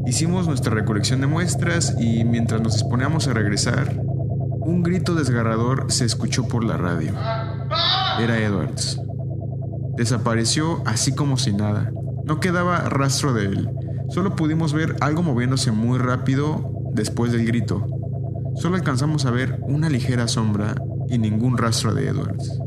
Hicimos 0.05 0.47
nuestra 0.47 0.73
recolección 0.73 1.21
de 1.21 1.27
muestras 1.27 1.95
y 1.99 2.23
mientras 2.23 2.61
nos 2.61 2.73
disponíamos 2.73 3.27
a 3.27 3.33
regresar, 3.33 4.01
un 4.61 4.83
grito 4.83 5.15
desgarrador 5.15 5.91
se 5.91 6.05
escuchó 6.05 6.47
por 6.47 6.63
la 6.63 6.77
radio. 6.77 7.13
Era 8.19 8.39
Edwards. 8.39 9.01
Desapareció 9.97 10.81
así 10.85 11.13
como 11.13 11.37
si 11.37 11.53
nada. 11.53 11.91
No 12.25 12.39
quedaba 12.39 12.79
rastro 12.89 13.33
de 13.33 13.45
él. 13.45 13.69
Solo 14.09 14.35
pudimos 14.35 14.73
ver 14.73 14.95
algo 15.01 15.23
moviéndose 15.23 15.71
muy 15.71 15.99
rápido 15.99 16.71
después 16.93 17.31
del 17.31 17.45
grito. 17.45 17.85
Solo 18.55 18.75
alcanzamos 18.75 19.25
a 19.25 19.31
ver 19.31 19.59
una 19.63 19.89
ligera 19.89 20.27
sombra 20.27 20.75
y 21.09 21.17
ningún 21.17 21.57
rastro 21.57 21.93
de 21.93 22.07
Edwards. 22.07 22.59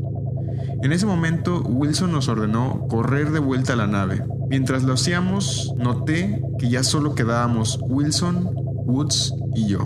En 0.85 0.91
ese 0.91 1.07
momento, 1.07 1.63
Wilson 1.63 2.11
nos 2.11 2.27
ordenó 2.27 2.85
correr 2.87 3.31
de 3.31 3.39
vuelta 3.39 3.73
a 3.73 3.75
la 3.75 3.87
nave. 3.87 4.23
Mientras 4.51 4.83
lo 4.83 4.93
hacíamos, 4.93 5.73
noté 5.79 6.39
que 6.59 6.69
ya 6.69 6.83
solo 6.83 7.15
quedábamos 7.15 7.79
Wilson, 7.81 8.51
Woods 8.53 9.33
y 9.55 9.67
yo. 9.67 9.79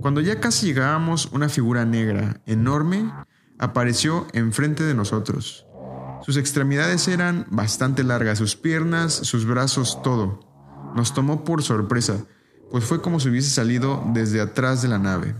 Cuando 0.00 0.20
ya 0.20 0.38
casi 0.38 0.66
llegábamos, 0.66 1.30
una 1.32 1.48
figura 1.48 1.84
negra, 1.86 2.40
enorme, 2.46 3.12
apareció 3.58 4.28
enfrente 4.32 4.84
de 4.84 4.94
nosotros. 4.94 5.66
Sus 6.22 6.36
extremidades 6.36 7.08
eran 7.08 7.46
bastante 7.50 8.04
largas, 8.04 8.38
sus 8.38 8.54
piernas, 8.54 9.12
sus 9.12 9.44
brazos, 9.44 10.00
todo. 10.04 10.38
Nos 10.94 11.14
tomó 11.14 11.42
por 11.42 11.64
sorpresa, 11.64 12.26
pues 12.70 12.84
fue 12.84 13.02
como 13.02 13.18
si 13.18 13.28
hubiese 13.28 13.50
salido 13.50 14.04
desde 14.14 14.40
atrás 14.40 14.82
de 14.82 14.88
la 14.88 15.00
nave. 15.00 15.34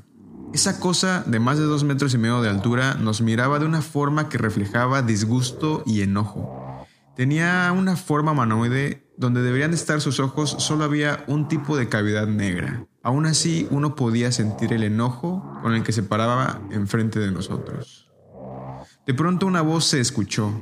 Esa 0.52 0.80
cosa 0.80 1.22
de 1.26 1.38
más 1.38 1.58
de 1.58 1.64
dos 1.64 1.84
metros 1.84 2.12
y 2.12 2.18
medio 2.18 2.42
de 2.42 2.48
altura 2.48 2.94
nos 2.94 3.20
miraba 3.20 3.60
de 3.60 3.66
una 3.66 3.82
forma 3.82 4.28
que 4.28 4.36
reflejaba 4.36 5.02
disgusto 5.02 5.84
y 5.86 6.02
enojo. 6.02 6.86
Tenía 7.14 7.72
una 7.76 7.96
forma 7.96 8.32
humanoide 8.32 9.06
donde 9.16 9.42
deberían 9.42 9.74
estar 9.74 10.00
sus 10.00 10.18
ojos, 10.18 10.56
solo 10.58 10.84
había 10.84 11.22
un 11.28 11.46
tipo 11.46 11.76
de 11.76 11.88
cavidad 11.88 12.26
negra. 12.26 12.86
Aún 13.02 13.26
así, 13.26 13.68
uno 13.70 13.94
podía 13.94 14.32
sentir 14.32 14.72
el 14.72 14.82
enojo 14.82 15.58
con 15.62 15.74
el 15.74 15.82
que 15.82 15.92
se 15.92 16.02
paraba 16.02 16.60
enfrente 16.70 17.20
de 17.20 17.30
nosotros. 17.30 18.10
De 19.06 19.14
pronto 19.14 19.46
una 19.46 19.62
voz 19.62 19.84
se 19.84 20.00
escuchó. 20.00 20.52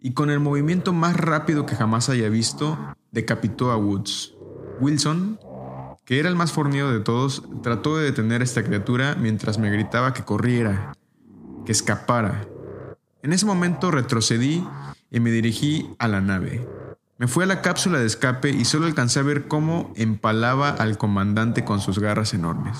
Y 0.00 0.12
con 0.14 0.30
el 0.30 0.40
movimiento 0.40 0.92
más 0.92 1.16
rápido 1.16 1.66
que 1.66 1.76
jamás 1.76 2.08
haya 2.08 2.28
visto, 2.28 2.78
decapitó 3.10 3.70
a 3.72 3.76
Woods. 3.76 4.34
Wilson, 4.80 5.38
que 6.10 6.18
era 6.18 6.28
el 6.28 6.34
más 6.34 6.50
fornido 6.50 6.90
de 6.90 6.98
todos, 6.98 7.44
trató 7.62 7.96
de 7.96 8.02
detener 8.02 8.40
a 8.40 8.44
esta 8.44 8.64
criatura 8.64 9.14
mientras 9.14 9.58
me 9.58 9.70
gritaba 9.70 10.12
que 10.12 10.24
corriera, 10.24 10.92
que 11.64 11.70
escapara. 11.70 12.48
En 13.22 13.32
ese 13.32 13.46
momento 13.46 13.92
retrocedí 13.92 14.66
y 15.08 15.20
me 15.20 15.30
dirigí 15.30 15.88
a 16.00 16.08
la 16.08 16.20
nave. 16.20 16.66
Me 17.16 17.28
fui 17.28 17.44
a 17.44 17.46
la 17.46 17.62
cápsula 17.62 18.00
de 18.00 18.06
escape 18.06 18.50
y 18.50 18.64
solo 18.64 18.86
alcancé 18.86 19.20
a 19.20 19.22
ver 19.22 19.46
cómo 19.46 19.92
empalaba 19.94 20.70
al 20.70 20.98
comandante 20.98 21.64
con 21.64 21.80
sus 21.80 22.00
garras 22.00 22.34
enormes. 22.34 22.76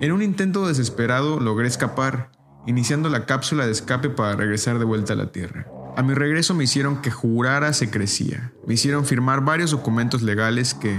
En 0.00 0.10
un 0.10 0.22
intento 0.22 0.66
desesperado 0.66 1.38
logré 1.38 1.68
escapar, 1.68 2.30
iniciando 2.66 3.10
la 3.10 3.26
cápsula 3.26 3.66
de 3.66 3.72
escape 3.72 4.08
para 4.08 4.36
regresar 4.36 4.78
de 4.78 4.86
vuelta 4.86 5.12
a 5.12 5.16
la 5.16 5.32
Tierra. 5.32 5.66
A 5.98 6.02
mi 6.02 6.14
regreso 6.14 6.54
me 6.54 6.64
hicieron 6.64 7.02
que 7.02 7.10
jurara 7.10 7.74
se 7.74 7.90
crecía. 7.90 8.54
Me 8.66 8.72
hicieron 8.72 9.04
firmar 9.04 9.44
varios 9.44 9.72
documentos 9.72 10.22
legales 10.22 10.72
que, 10.72 10.96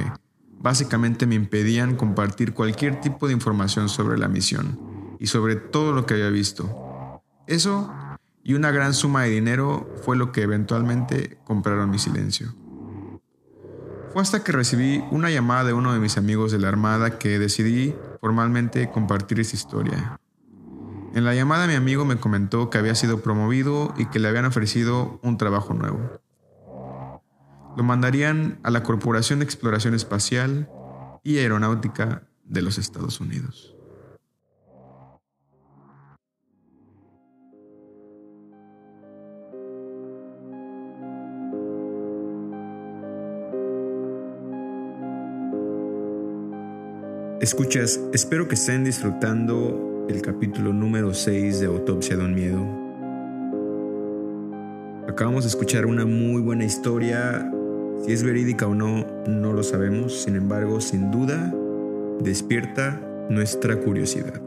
básicamente 0.64 1.28
me 1.28 1.36
impedían 1.36 1.98
compartir 1.98 2.54
cualquier 2.54 3.02
tipo 3.02 3.28
de 3.28 3.34
información 3.34 3.90
sobre 3.90 4.18
la 4.18 4.30
misión 4.30 4.80
y 5.20 5.28
sobre 5.28 5.58
todo 5.58 5.92
lo 5.92 6.06
que 6.06 6.16
había 6.16 6.30
visto. 6.30 7.22
Eso 7.46 7.94
y 8.44 8.54
una 8.54 8.72
gran 8.72 8.94
suma 8.94 9.24
de 9.24 9.30
dinero 9.30 9.94
fue 10.04 10.16
lo 10.16 10.32
que 10.32 10.42
eventualmente 10.42 11.38
compraron 11.44 11.90
mi 11.90 12.00
silencio. 12.00 12.56
Fue 14.14 14.22
hasta 14.22 14.44
que 14.44 14.52
recibí 14.54 15.04
una 15.12 15.30
llamada 15.30 15.66
de 15.66 15.74
uno 15.74 15.92
de 15.92 16.00
mis 16.00 16.18
amigos 16.18 16.52
de 16.52 16.60
la 16.60 16.70
Armada 16.70 17.20
que 17.20 17.40
decidí 17.40 17.94
formalmente 18.22 18.90
compartir 18.90 19.40
esa 19.42 19.56
historia. 19.56 20.18
En 21.14 21.26
la 21.26 21.36
llamada 21.36 21.68
mi 21.68 21.76
amigo 21.76 22.06
me 22.06 22.18
comentó 22.18 22.70
que 22.70 22.78
había 22.78 22.96
sido 22.96 23.22
promovido 23.22 23.94
y 23.98 24.06
que 24.06 24.20
le 24.20 24.30
habían 24.30 24.46
ofrecido 24.46 25.20
un 25.24 25.38
trabajo 25.38 25.74
nuevo 25.74 26.23
lo 27.76 27.84
mandarían 27.84 28.60
a 28.64 28.72
la 28.72 28.84
Corporación 28.84 29.40
de 29.40 29.46
Exploración 29.46 29.94
Espacial 29.94 30.70
y 31.24 31.38
Aeronáutica 31.38 32.24
de 32.44 32.62
los 32.62 32.78
Estados 32.78 33.20
Unidos. 33.20 33.76
Escuchas, 47.42 48.00
espero 48.14 48.48
que 48.48 48.56
estén 48.56 48.86
disfrutando 48.86 50.06
el 50.08 50.22
capítulo 50.22 50.72
número 50.72 51.14
6 51.14 51.60
de 51.60 51.66
Autopsia 51.66 52.16
de 52.16 52.24
un 52.24 52.36
Miedo. 52.36 52.84
Acabamos 55.10 55.44
de 55.44 55.50
escuchar 55.50 55.86
una 55.86 56.06
muy 56.06 56.42
buena 56.42 56.64
historia 56.64 57.52
si 58.06 58.12
es 58.12 58.24
verídica 58.24 58.68
o 58.68 58.76
no, 58.76 59.06
no 59.28 59.54
lo 59.54 59.64
sabemos, 59.64 60.24
sin 60.24 60.36
embargo, 60.36 60.82
sin 60.82 61.10
duda, 61.10 61.54
despierta 62.20 63.00
nuestra 63.30 63.78
curiosidad. 63.80 64.42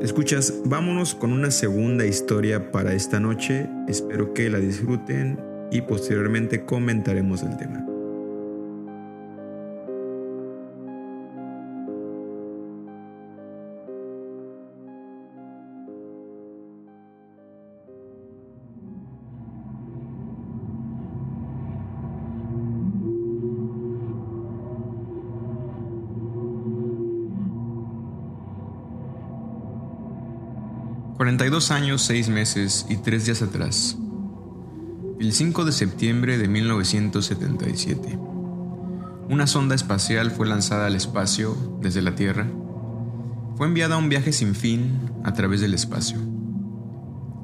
Escuchas, 0.00 0.54
vámonos 0.64 1.16
con 1.16 1.32
una 1.32 1.50
segunda 1.50 2.06
historia 2.06 2.70
para 2.70 2.92
esta 2.92 3.18
noche, 3.18 3.68
espero 3.88 4.32
que 4.34 4.48
la 4.48 4.58
disfruten 4.58 5.40
y 5.72 5.80
posteriormente 5.80 6.64
comentaremos 6.64 7.42
el 7.42 7.56
tema. 7.56 7.87
42 31.38 31.70
años, 31.70 32.02
6 32.02 32.30
meses 32.30 32.84
y 32.88 32.96
3 32.96 33.26
días 33.26 33.42
atrás. 33.42 33.96
El 35.20 35.32
5 35.32 35.64
de 35.64 35.70
septiembre 35.70 36.36
de 36.36 36.48
1977. 36.48 38.18
Una 39.28 39.46
sonda 39.46 39.76
espacial 39.76 40.32
fue 40.32 40.48
lanzada 40.48 40.88
al 40.88 40.96
espacio 40.96 41.56
desde 41.80 42.02
la 42.02 42.16
Tierra. 42.16 42.48
Fue 43.56 43.68
enviada 43.68 43.94
a 43.94 43.98
un 43.98 44.08
viaje 44.08 44.32
sin 44.32 44.56
fin 44.56 45.12
a 45.22 45.32
través 45.34 45.60
del 45.60 45.74
espacio. 45.74 46.18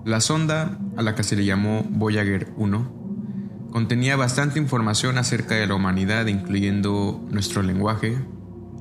La 0.04 0.20
sonda, 0.20 0.76
a 0.96 1.02
la 1.02 1.14
que 1.14 1.22
se 1.22 1.36
le 1.36 1.44
llamó 1.44 1.86
Voyager 1.88 2.52
1, 2.56 3.68
contenía 3.70 4.16
bastante 4.16 4.58
información 4.58 5.18
acerca 5.18 5.54
de 5.54 5.68
la 5.68 5.76
humanidad, 5.76 6.26
incluyendo 6.26 7.24
nuestro 7.30 7.62
lenguaje, 7.62 8.18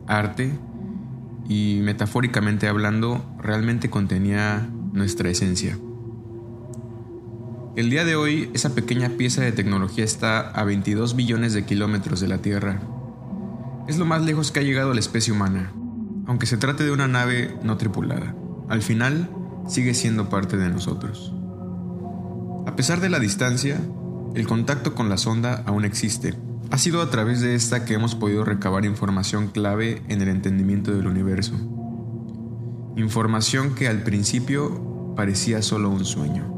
arte 0.07 0.57
y, 1.47 1.81
metafóricamente 1.83 2.67
hablando, 2.67 3.23
realmente 3.37 3.91
contenía 3.91 4.71
nuestra 4.93 5.29
esencia. 5.29 5.77
El 7.75 7.89
día 7.89 8.05
de 8.05 8.15
hoy, 8.15 8.51
esa 8.53 8.75
pequeña 8.75 9.09
pieza 9.09 9.41
de 9.41 9.51
tecnología 9.51 10.05
está 10.05 10.51
a 10.51 10.63
22 10.63 11.15
billones 11.15 11.53
de 11.53 11.65
kilómetros 11.65 12.19
de 12.19 12.27
la 12.27 12.37
Tierra. 12.37 12.79
Es 13.87 13.97
lo 13.97 14.05
más 14.05 14.21
lejos 14.21 14.51
que 14.51 14.59
ha 14.59 14.63
llegado 14.63 14.93
la 14.93 14.99
especie 14.99 15.33
humana, 15.33 15.73
aunque 16.27 16.45
se 16.45 16.57
trate 16.57 16.83
de 16.83 16.91
una 16.91 17.07
nave 17.07 17.57
no 17.63 17.77
tripulada. 17.77 18.35
Al 18.69 18.83
final, 18.83 19.29
sigue 19.67 19.95
siendo 19.95 20.29
parte 20.29 20.55
de 20.55 20.69
nosotros. 20.69 21.33
A 22.67 22.75
pesar 22.75 23.01
de 23.01 23.09
la 23.09 23.19
distancia, 23.19 23.81
el 24.35 24.47
contacto 24.47 24.93
con 24.93 25.09
la 25.09 25.17
sonda 25.17 25.63
aún 25.65 25.83
existe. 25.83 26.35
Ha 26.69 26.77
sido 26.77 27.01
a 27.01 27.09
través 27.09 27.41
de 27.41 27.55
esta 27.55 27.85
que 27.85 27.95
hemos 27.95 28.13
podido 28.13 28.45
recabar 28.45 28.85
información 28.85 29.47
clave 29.47 30.03
en 30.09 30.21
el 30.21 30.27
entendimiento 30.27 30.93
del 30.93 31.07
universo. 31.07 31.55
Información 32.95 33.73
que 33.73 33.87
al 33.87 34.03
principio 34.03 35.13
parecía 35.15 35.61
solo 35.61 35.89
un 35.89 36.05
sueño. 36.05 36.53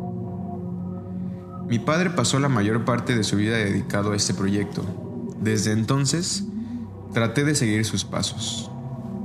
Mi 1.70 1.80
padre 1.80 2.10
pasó 2.10 2.40
la 2.40 2.50
mayor 2.50 2.86
parte 2.86 3.16
de 3.16 3.24
su 3.24 3.38
vida 3.38 3.58
dedicado 3.58 4.12
a 4.12 4.16
este 4.16 4.34
proyecto. 4.34 4.84
Desde 5.42 5.72
entonces, 5.72 6.46
traté 7.14 7.44
de 7.44 7.56
seguir 7.56 7.86
sus 7.86 8.04
pasos. 8.06 8.70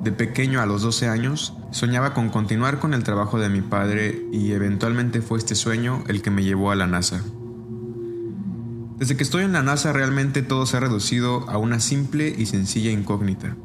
De 0.02 0.12
pequeño 0.12 0.60
a 0.60 0.66
los 0.66 0.82
12 0.82 1.08
años, 1.08 1.54
soñaba 1.72 2.14
con 2.14 2.30
continuar 2.30 2.78
con 2.78 2.94
el 2.94 3.02
trabajo 3.02 3.38
de 3.38 3.50
mi 3.50 3.60
padre 3.60 4.26
y 4.32 4.52
eventualmente 4.52 5.20
fue 5.20 5.38
este 5.38 5.54
sueño 5.54 6.04
el 6.06 6.22
que 6.22 6.30
me 6.30 6.44
llevó 6.44 6.70
a 6.70 6.76
la 6.76 6.86
NASA. 6.86 7.22
Desde 8.96 9.16
que 9.16 9.22
estoy 9.22 9.44
en 9.44 9.52
la 9.52 9.62
NASA 9.62 9.92
realmente 9.92 10.42
todo 10.42 10.64
se 10.64 10.76
ha 10.76 10.80
reducido 10.80 11.48
a 11.50 11.58
una 11.58 11.80
simple 11.80 12.32
y 12.36 12.46
sencilla 12.46 12.90
incógnita. 12.90 13.56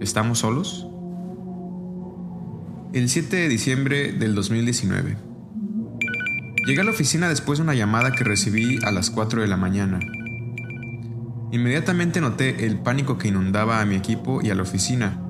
¿Estamos 0.00 0.40
solos? 0.40 0.89
El 2.92 3.08
7 3.08 3.36
de 3.36 3.48
diciembre 3.48 4.12
del 4.12 4.34
2019. 4.34 5.16
Llegué 6.66 6.80
a 6.80 6.84
la 6.84 6.90
oficina 6.90 7.28
después 7.28 7.60
de 7.60 7.62
una 7.62 7.76
llamada 7.76 8.10
que 8.10 8.24
recibí 8.24 8.80
a 8.84 8.90
las 8.90 9.10
4 9.10 9.42
de 9.42 9.46
la 9.46 9.56
mañana. 9.56 10.00
Inmediatamente 11.52 12.20
noté 12.20 12.66
el 12.66 12.80
pánico 12.80 13.16
que 13.16 13.28
inundaba 13.28 13.80
a 13.80 13.84
mi 13.84 13.94
equipo 13.94 14.42
y 14.42 14.50
a 14.50 14.56
la 14.56 14.62
oficina. 14.62 15.22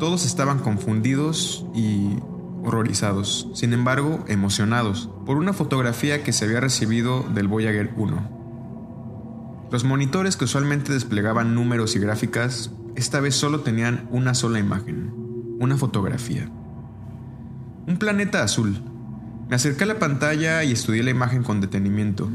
Todos 0.00 0.26
estaban 0.26 0.58
confundidos 0.58 1.64
y 1.76 2.16
horrorizados, 2.64 3.48
sin 3.54 3.72
embargo 3.72 4.24
emocionados, 4.26 5.08
por 5.26 5.36
una 5.36 5.52
fotografía 5.52 6.24
que 6.24 6.32
se 6.32 6.44
había 6.44 6.58
recibido 6.58 7.22
del 7.22 7.46
Voyager 7.46 7.92
1. 7.96 9.68
Los 9.70 9.84
monitores 9.84 10.36
que 10.36 10.46
usualmente 10.46 10.92
desplegaban 10.92 11.54
números 11.54 11.94
y 11.94 12.00
gráficas, 12.00 12.72
esta 12.96 13.20
vez 13.20 13.36
solo 13.36 13.60
tenían 13.60 14.08
una 14.10 14.34
sola 14.34 14.58
imagen, 14.58 15.14
una 15.60 15.76
fotografía. 15.76 16.50
Un 17.86 17.98
planeta 17.98 18.42
azul. 18.42 18.80
Me 19.50 19.56
acerqué 19.56 19.84
a 19.84 19.88
la 19.88 19.98
pantalla 19.98 20.64
y 20.64 20.72
estudié 20.72 21.02
la 21.02 21.10
imagen 21.10 21.42
con 21.42 21.60
detenimiento. 21.60 22.30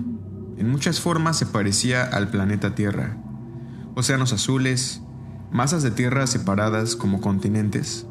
En 0.58 0.70
muchas 0.70 1.02
formas 1.02 1.38
se 1.38 1.48
parecía 1.48 2.04
al 2.04 2.30
planeta 2.30 2.76
Tierra. 2.76 3.18
Océanos 3.96 4.32
azules, 4.32 5.02
masas 5.52 5.82
de 5.82 5.90
tierra 5.90 6.28
separadas 6.28 6.96
como 6.96 7.20
continentes. 7.20 8.06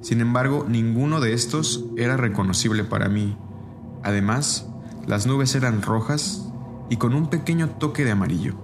Sin 0.00 0.20
embargo, 0.20 0.66
ninguno 0.68 1.20
de 1.20 1.32
estos 1.32 1.84
era 1.96 2.16
reconocible 2.16 2.82
para 2.82 3.08
mí. 3.08 3.36
Además, 4.02 4.66
las 5.06 5.26
nubes 5.26 5.54
eran 5.54 5.82
rojas 5.82 6.50
y 6.90 6.96
con 6.96 7.14
un 7.14 7.30
pequeño 7.30 7.70
toque 7.70 8.04
de 8.04 8.10
amarillo. 8.10 8.56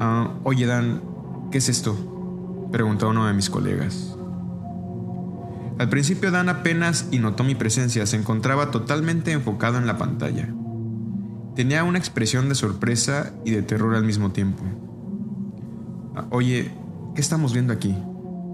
Ah, 0.00 0.32
oye 0.44 0.64
Dan, 0.64 1.02
¿qué 1.50 1.58
es 1.58 1.68
esto? 1.68 1.94
preguntó 2.72 3.10
uno 3.10 3.26
de 3.26 3.34
mis 3.34 3.50
colegas. 3.50 4.17
Al 5.78 5.88
principio 5.88 6.32
Dan 6.32 6.48
apenas 6.48 7.06
y 7.12 7.20
notó 7.20 7.44
mi 7.44 7.54
presencia, 7.54 8.04
se 8.04 8.16
encontraba 8.16 8.72
totalmente 8.72 9.30
enfocado 9.30 9.78
en 9.78 9.86
la 9.86 9.96
pantalla. 9.96 10.52
Tenía 11.54 11.84
una 11.84 11.98
expresión 11.98 12.48
de 12.48 12.56
sorpresa 12.56 13.32
y 13.44 13.52
de 13.52 13.62
terror 13.62 13.94
al 13.94 14.04
mismo 14.04 14.32
tiempo. 14.32 14.64
Ah, 16.16 16.26
oye, 16.30 16.72
¿qué 17.14 17.20
estamos 17.20 17.52
viendo 17.52 17.72
aquí? 17.72 17.94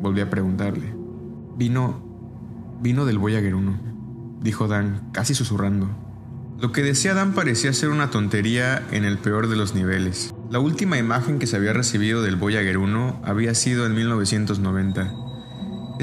Volví 0.03 0.21
a 0.21 0.29
preguntarle. 0.29 0.95
Vino... 1.57 2.79
vino 2.83 3.07
del 3.07 3.17
Voyager 3.17 3.55
1, 3.55 4.41
dijo 4.43 4.69
Dan, 4.69 5.09
casi 5.13 5.35
susurrando. 5.35 5.89
Lo 6.61 6.73
que 6.73 6.83
decía 6.83 7.15
Dan 7.15 7.33
parecía 7.33 7.73
ser 7.73 7.89
una 7.89 8.11
tontería 8.11 8.87
en 8.91 9.07
el 9.07 9.17
peor 9.17 9.49
de 9.49 9.57
los 9.57 9.75
niveles. 9.75 10.35
La 10.51 10.61
última 10.61 10.99
imagen 10.99 11.39
que 11.39 11.47
se 11.47 11.57
había 11.57 11.73
recibido 11.73 12.23
del 12.23 12.37
Voyager 12.37 12.77
1 12.77 13.23
había 13.25 13.55
sido 13.55 13.87
en 13.87 13.95
1990 13.95 15.24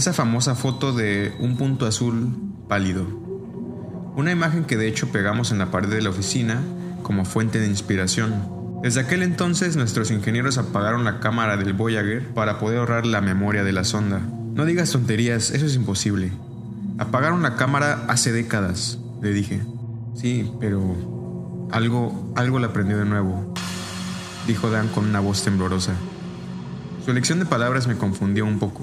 esa 0.01 0.13
famosa 0.13 0.55
foto 0.55 0.93
de 0.93 1.31
un 1.37 1.57
punto 1.57 1.85
azul 1.85 2.35
pálido. 2.67 3.05
Una 4.15 4.31
imagen 4.31 4.63
que 4.63 4.75
de 4.75 4.87
hecho 4.87 5.11
pegamos 5.11 5.51
en 5.51 5.59
la 5.59 5.69
pared 5.69 5.89
de 5.89 6.01
la 6.01 6.09
oficina 6.09 6.59
como 7.03 7.23
fuente 7.23 7.59
de 7.59 7.67
inspiración. 7.67 8.33
Desde 8.81 9.01
aquel 9.01 9.21
entonces 9.21 9.75
nuestros 9.75 10.09
ingenieros 10.09 10.57
apagaron 10.57 11.03
la 11.03 11.19
cámara 11.19 11.55
del 11.55 11.73
Voyager 11.73 12.27
para 12.33 12.57
poder 12.57 12.79
ahorrar 12.79 13.05
la 13.05 13.21
memoria 13.21 13.63
de 13.63 13.73
la 13.73 13.83
sonda. 13.83 14.21
No 14.55 14.65
digas 14.65 14.91
tonterías, 14.91 15.51
eso 15.51 15.67
es 15.67 15.75
imposible. 15.75 16.31
Apagaron 16.97 17.43
la 17.43 17.55
cámara 17.55 18.05
hace 18.07 18.31
décadas, 18.31 18.97
le 19.21 19.33
dije. 19.33 19.61
Sí, 20.15 20.51
pero 20.59 21.69
algo, 21.71 22.33
algo 22.35 22.57
la 22.57 22.73
prendió 22.73 22.97
de 22.97 23.05
nuevo, 23.05 23.53
dijo 24.47 24.71
Dan 24.71 24.87
con 24.87 25.05
una 25.05 25.19
voz 25.19 25.43
temblorosa. 25.43 25.93
Su 27.05 27.11
elección 27.11 27.37
de 27.37 27.45
palabras 27.45 27.85
me 27.85 27.97
confundió 27.97 28.47
un 28.47 28.57
poco. 28.57 28.81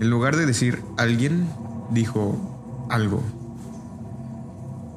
En 0.00 0.10
lugar 0.10 0.36
de 0.36 0.46
decir 0.46 0.82
alguien, 0.96 1.48
dijo 1.90 2.86
algo. 2.90 3.22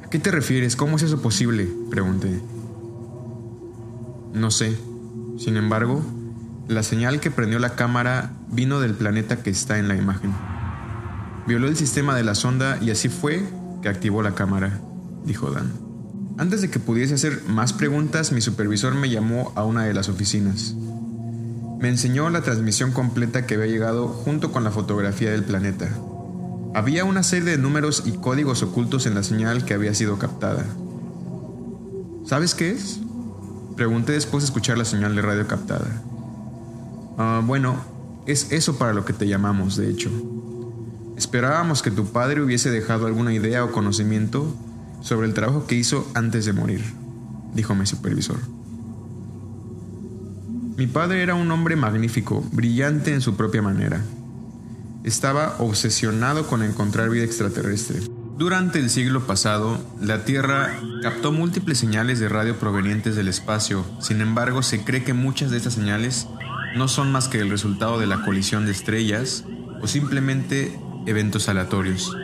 ¿A 0.04 0.10
qué 0.10 0.20
te 0.20 0.32
refieres? 0.32 0.76
¿Cómo 0.76 0.98
es 0.98 1.04
eso 1.04 1.22
posible? 1.22 1.70
Pregunté. 1.90 2.42
No 4.34 4.52
sé. 4.52 4.78
Sin 5.38 5.58
embargo, 5.58 6.02
la 6.68 6.84
señal 6.84 7.20
que 7.20 7.32
prendió 7.32 7.60
la 7.60 7.76
cámara 7.76 8.34
vino 8.52 8.80
del 8.80 8.94
planeta 8.94 9.44
que 9.44 9.50
está 9.50 9.80
en 9.80 9.88
la 9.88 9.96
imagen. 9.96 10.34
Violó 11.48 11.68
el 11.68 11.78
sistema 11.78 12.16
de 12.16 12.24
la 12.24 12.36
sonda 12.36 12.78
y 12.82 12.90
así 12.90 13.08
fue 13.10 13.44
que 13.82 13.90
activó 13.90 14.22
la 14.22 14.36
cámara, 14.36 14.80
dijo 15.26 15.52
Dan. 15.52 15.72
Antes 16.38 16.62
de 16.62 16.70
que 16.70 16.80
pudiese 16.80 17.16
hacer 17.16 17.42
más 17.48 17.74
preguntas, 17.74 18.32
mi 18.32 18.42
supervisor 18.42 18.94
me 18.94 19.10
llamó 19.10 19.54
a 19.56 19.64
una 19.64 19.86
de 19.86 19.94
las 19.94 20.10
oficinas. 20.10 20.76
Me 21.80 21.90
enseñó 21.90 22.30
la 22.30 22.42
transmisión 22.42 22.92
completa 22.92 23.46
que 23.46 23.56
había 23.56 23.68
llegado 23.68 24.08
junto 24.08 24.52
con 24.52 24.64
la 24.64 24.72
fotografía 24.72 25.32
del 25.32 25.44
planeta. 25.44 25.88
Había 26.74 27.06
una 27.06 27.22
serie 27.24 27.52
de 27.52 27.58
números 27.58 28.04
y 28.06 28.14
códigos 28.14 28.64
ocultos 28.64 29.06
en 29.06 29.14
la 29.14 29.24
señal 29.24 29.64
que 29.64 29.76
había 29.76 29.94
sido 29.94 30.18
captada. 30.18 30.66
¿Sabes 32.26 32.56
qué 32.56 32.72
es? 32.72 33.00
Pregunté 33.76 34.14
después 34.14 34.44
de 34.44 34.46
escuchar 34.46 34.78
la 34.78 34.86
señal 34.86 35.16
de 35.16 35.22
radio 35.22 35.48
captada. 35.48 35.88
Ah, 37.18 37.42
bueno, 37.46 37.78
es 38.26 38.52
eso 38.52 38.78
para 38.78 38.94
lo 38.94 39.06
que 39.06 39.14
te 39.14 39.28
llamamos, 39.28 39.78
de 39.78 39.90
hecho. 39.90 40.10
Esperábamos 41.16 41.82
que 41.84 41.92
tu 41.92 42.08
padre 42.08 42.42
hubiese 42.42 42.72
dejado 42.72 43.06
alguna 43.06 43.34
idea 43.34 43.64
o 43.64 43.72
conocimiento 43.72 44.54
sobre 45.02 45.28
el 45.28 45.34
trabajo 45.34 45.68
que 45.68 45.76
hizo 45.76 46.08
antes 46.16 46.46
de 46.46 46.54
morir, 46.54 46.84
dijo 47.54 47.76
mi 47.76 47.86
supervisor. 47.86 48.38
Mi 50.78 50.86
padre 50.86 51.24
era 51.24 51.34
un 51.34 51.50
hombre 51.50 51.76
magnífico, 51.76 52.46
brillante 52.52 53.12
en 53.12 53.22
su 53.22 53.36
propia 53.36 53.64
manera. 53.64 54.00
Estaba 55.04 55.56
obsesionado 55.58 56.46
con 56.46 56.62
encontrar 56.62 57.10
vida 57.10 57.24
extraterrestre. 57.24 58.00
Durante 58.38 58.78
el 58.78 58.92
siglo 58.92 59.26
pasado, 59.26 59.84
la 60.00 60.24
Tierra 60.24 60.80
captó 61.02 61.32
múltiples 61.32 61.80
señales 61.80 62.20
de 62.20 62.30
radio 62.30 62.60
provenientes 62.60 63.16
del 63.16 63.28
espacio. 63.28 63.86
Sin 64.00 64.22
embargo, 64.22 64.62
se 64.62 64.84
cree 64.84 65.04
que 65.04 65.16
muchas 65.16 65.50
de 65.50 65.58
estas 65.58 65.74
señales 65.74 66.28
no 66.76 66.88
son 66.88 67.12
más 67.12 67.28
que 67.28 67.40
el 67.40 67.50
resultado 67.50 67.98
de 67.98 68.06
la 68.06 68.22
colisión 68.22 68.68
de 68.68 68.74
estrellas 68.74 69.46
o 69.82 69.88
simplemente 69.88 70.80
eventos 71.08 71.50
aleatorios. 71.50 72.16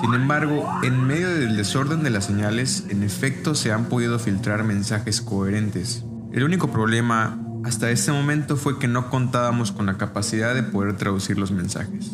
Sin 0.00 0.14
embargo, 0.14 0.66
en 0.82 1.06
medio 1.06 1.28
del 1.28 1.54
desorden 1.54 2.02
de 2.02 2.08
las 2.08 2.24
señales, 2.24 2.86
en 2.88 3.02
efecto 3.02 3.54
se 3.54 3.72
han 3.72 3.90
podido 3.90 4.18
filtrar 4.18 4.64
mensajes 4.64 5.20
coherentes. 5.20 6.02
El 6.32 6.44
único 6.44 6.72
problema 6.72 7.38
hasta 7.64 7.90
ese 7.90 8.12
momento 8.12 8.56
fue 8.56 8.78
que 8.78 8.88
no 8.88 9.10
contábamos 9.10 9.72
con 9.72 9.86
la 9.86 9.98
capacidad 9.98 10.54
de 10.54 10.62
poder 10.62 10.96
traducir 10.96 11.38
los 11.38 11.50
mensajes. 11.50 12.10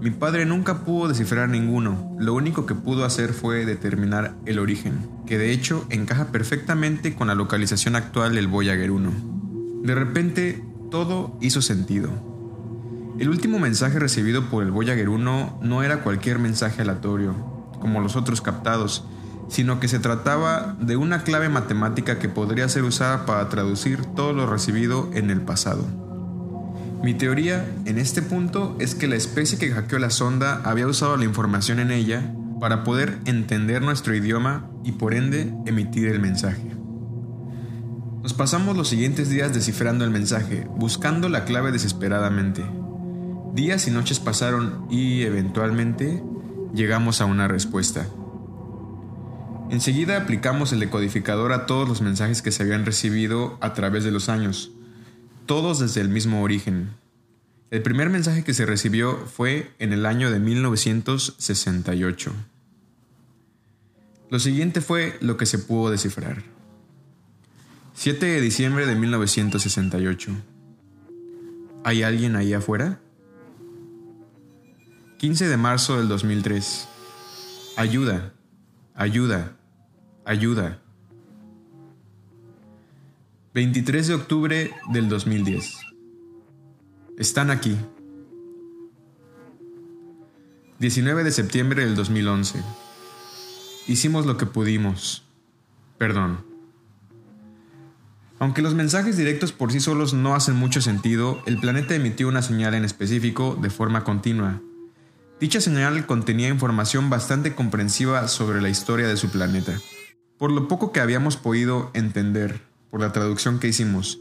Mi 0.00 0.10
padre 0.10 0.46
nunca 0.46 0.84
pudo 0.84 1.08
descifrar 1.08 1.48
ninguno, 1.48 2.14
lo 2.18 2.34
único 2.34 2.66
que 2.66 2.74
pudo 2.74 3.04
hacer 3.04 3.32
fue 3.32 3.64
determinar 3.64 4.36
el 4.44 4.58
origen, 4.58 5.08
que 5.26 5.38
de 5.38 5.52
hecho 5.52 5.86
encaja 5.90 6.26
perfectamente 6.26 7.14
con 7.14 7.26
la 7.28 7.34
localización 7.34 7.96
actual 7.96 8.34
del 8.34 8.46
Voyager 8.46 8.90
1. 8.90 9.10
De 9.82 9.94
repente, 9.94 10.62
todo 10.90 11.36
hizo 11.40 11.62
sentido. 11.62 12.10
El 13.18 13.30
último 13.30 13.58
mensaje 13.58 13.98
recibido 13.98 14.50
por 14.50 14.62
el 14.62 14.70
Voyager 14.70 15.08
1 15.08 15.60
no 15.62 15.82
era 15.82 16.02
cualquier 16.02 16.38
mensaje 16.38 16.82
aleatorio, 16.82 17.34
como 17.80 18.00
los 18.00 18.14
otros 18.14 18.40
captados, 18.40 19.06
sino 19.48 19.80
que 19.80 19.88
se 19.88 19.98
trataba 19.98 20.76
de 20.80 20.96
una 20.96 21.22
clave 21.22 21.48
matemática 21.48 22.18
que 22.18 22.28
podría 22.28 22.68
ser 22.68 22.84
usada 22.84 23.26
para 23.26 23.48
traducir 23.48 24.04
todo 24.04 24.32
lo 24.32 24.46
recibido 24.46 25.10
en 25.14 25.30
el 25.30 25.40
pasado. 25.40 25.84
Mi 27.02 27.14
teoría 27.14 27.64
en 27.84 27.98
este 27.98 28.22
punto 28.22 28.76
es 28.80 28.94
que 28.94 29.06
la 29.06 29.16
especie 29.16 29.58
que 29.58 29.70
hackeó 29.70 29.98
la 29.98 30.10
sonda 30.10 30.60
había 30.64 30.86
usado 30.86 31.16
la 31.16 31.24
información 31.24 31.78
en 31.78 31.90
ella 31.90 32.34
para 32.60 32.84
poder 32.84 33.18
entender 33.26 33.82
nuestro 33.82 34.14
idioma 34.14 34.68
y 34.82 34.92
por 34.92 35.14
ende 35.14 35.52
emitir 35.66 36.08
el 36.08 36.20
mensaje. 36.20 36.72
Nos 38.22 38.34
pasamos 38.34 38.76
los 38.76 38.88
siguientes 38.88 39.28
días 39.28 39.54
descifrando 39.54 40.04
el 40.04 40.10
mensaje, 40.10 40.66
buscando 40.76 41.28
la 41.28 41.44
clave 41.44 41.70
desesperadamente. 41.70 42.64
Días 43.54 43.86
y 43.86 43.92
noches 43.92 44.18
pasaron 44.18 44.86
y 44.90 45.22
eventualmente 45.22 46.22
llegamos 46.74 47.20
a 47.20 47.26
una 47.26 47.46
respuesta. 47.46 48.06
Enseguida 49.70 50.16
aplicamos 50.16 50.72
el 50.72 50.80
decodificador 50.80 51.52
a 51.52 51.66
todos 51.66 51.88
los 51.88 52.00
mensajes 52.00 52.40
que 52.40 52.52
se 52.52 52.62
habían 52.62 52.86
recibido 52.86 53.58
a 53.60 53.74
través 53.74 54.04
de 54.04 54.12
los 54.12 54.28
años, 54.28 54.70
todos 55.46 55.80
desde 55.80 56.00
el 56.00 56.08
mismo 56.08 56.42
origen. 56.42 56.90
El 57.70 57.82
primer 57.82 58.08
mensaje 58.08 58.44
que 58.44 58.54
se 58.54 58.64
recibió 58.64 59.16
fue 59.26 59.72
en 59.80 59.92
el 59.92 60.06
año 60.06 60.30
de 60.30 60.38
1968. 60.38 62.32
Lo 64.30 64.38
siguiente 64.38 64.80
fue 64.80 65.18
lo 65.20 65.36
que 65.36 65.46
se 65.46 65.58
pudo 65.58 65.90
descifrar. 65.90 66.44
7 67.94 68.24
de 68.24 68.40
diciembre 68.40 68.86
de 68.86 68.94
1968. 68.94 70.30
¿Hay 71.82 72.04
alguien 72.04 72.36
ahí 72.36 72.52
afuera? 72.52 73.00
15 75.18 75.48
de 75.48 75.56
marzo 75.56 75.98
del 75.98 76.06
2003. 76.08 76.88
Ayuda, 77.76 78.32
ayuda, 78.94 79.55
ayuda. 80.26 80.80
23 83.54 84.08
de 84.08 84.14
octubre 84.14 84.70
del 84.90 85.08
2010. 85.08 85.76
Están 87.16 87.50
aquí. 87.50 87.76
19 90.80 91.24
de 91.24 91.30
septiembre 91.30 91.84
del 91.86 91.94
2011. 91.94 92.60
Hicimos 93.86 94.26
lo 94.26 94.36
que 94.36 94.44
pudimos. 94.44 95.22
Perdón. 95.96 96.44
Aunque 98.38 98.60
los 98.60 98.74
mensajes 98.74 99.16
directos 99.16 99.52
por 99.52 99.72
sí 99.72 99.80
solos 99.80 100.12
no 100.12 100.34
hacen 100.34 100.56
mucho 100.56 100.82
sentido, 100.82 101.40
el 101.46 101.58
planeta 101.58 101.94
emitió 101.94 102.28
una 102.28 102.42
señal 102.42 102.74
en 102.74 102.84
específico 102.84 103.56
de 103.62 103.70
forma 103.70 104.04
continua. 104.04 104.60
Dicha 105.40 105.60
señal 105.60 106.04
contenía 106.04 106.48
información 106.48 107.08
bastante 107.08 107.54
comprensiva 107.54 108.26
sobre 108.28 108.60
la 108.60 108.68
historia 108.68 109.06
de 109.06 109.16
su 109.16 109.30
planeta. 109.30 109.78
Por 110.38 110.52
lo 110.52 110.68
poco 110.68 110.92
que 110.92 111.00
habíamos 111.00 111.38
podido 111.38 111.90
entender, 111.94 112.60
por 112.90 113.00
la 113.00 113.12
traducción 113.12 113.58
que 113.58 113.68
hicimos. 113.68 114.20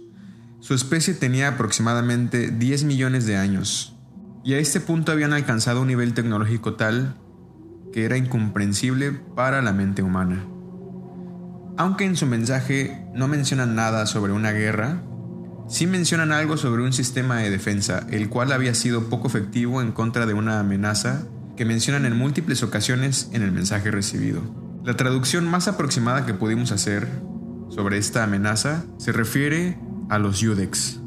Su 0.62 0.74
especie 0.74 1.14
tenía 1.14 1.50
aproximadamente 1.50 2.52
10 2.52 2.86
millones 2.86 3.26
de 3.26 3.36
años, 3.36 3.96
y 4.44 4.54
a 4.54 4.60
este 4.60 4.80
punto 4.80 5.12
habían 5.12 5.34
alcanzado 5.34 5.82
un 5.82 5.88
nivel 5.88 6.14
tecnológico 6.14 6.76
tal 6.76 7.18
que 7.92 8.06
era 8.06 8.16
incomprensible 8.16 9.12
para 9.12 9.62
la 9.62 9.74
mente 9.74 10.04
humana. 10.04 10.46
Aunque 11.78 12.06
en 12.06 12.16
su 12.16 12.26
mensaje 12.26 13.06
no 13.14 13.28
mencionan 13.28 13.76
nada 13.76 14.06
sobre 14.06 14.32
una 14.32 14.52
guerra, 14.52 15.02
sí 15.68 15.86
mencionan 15.88 16.32
algo 16.32 16.56
sobre 16.56 16.84
un 16.84 16.94
sistema 16.94 17.40
de 17.40 17.50
defensa, 17.50 18.08
el 18.10 18.30
cual 18.30 18.54
había 18.54 18.74
sido 18.74 19.10
poco 19.10 19.28
efectivo 19.28 19.82
en 19.82 19.92
contra 19.92 20.26
de 20.26 20.34
una 20.34 20.62
amenaza 20.62 21.28
que 21.58 21.66
mencionan 21.66 22.06
en 22.06 22.18
múltiples 22.18 22.64
ocasiones 22.64 23.30
en 23.34 23.42
el 23.42 23.52
mensaje 23.52 23.92
recibido. 23.92 24.65
La 24.86 24.96
traducción 24.96 25.50
más 25.50 25.68
aproximada 25.68 26.28
que 26.28 26.36
pudimos 26.36 26.72
hacer 26.72 27.10
sobre 27.70 27.98
esta 27.98 28.24
amenaza 28.24 28.86
se 29.00 29.12
refiere 29.12 29.80
a 30.10 30.20
los 30.20 30.40
Yudex. 30.42 31.00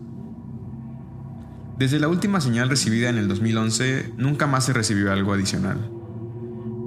Desde 1.79 2.01
la 2.01 2.09
última 2.09 2.41
señal 2.41 2.71
recibida 2.71 3.09
en 3.09 3.19
el 3.19 3.29
2011, 3.29 4.15
nunca 4.17 4.49
más 4.49 4.65
se 4.65 4.73
recibió 4.73 5.13
algo 5.13 5.33
adicional. 5.33 5.93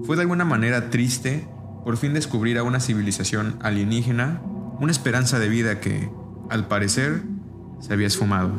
Fue 0.03 0.17
de 0.17 0.23
alguna 0.23 0.43
manera 0.43 0.89
triste 0.89 1.47
por 1.85 1.95
fin 1.95 2.13
descubrir 2.13 2.57
a 2.57 2.63
una 2.63 2.81
civilización 2.81 3.55
alienígena, 3.61 4.41
una 4.81 4.91
esperanza 4.91 5.39
de 5.39 5.47
vida 5.47 5.79
que, 5.79 6.11
al 6.49 6.67
parecer, 6.67 7.23
se 7.79 7.93
había 7.93 8.07
esfumado. 8.07 8.51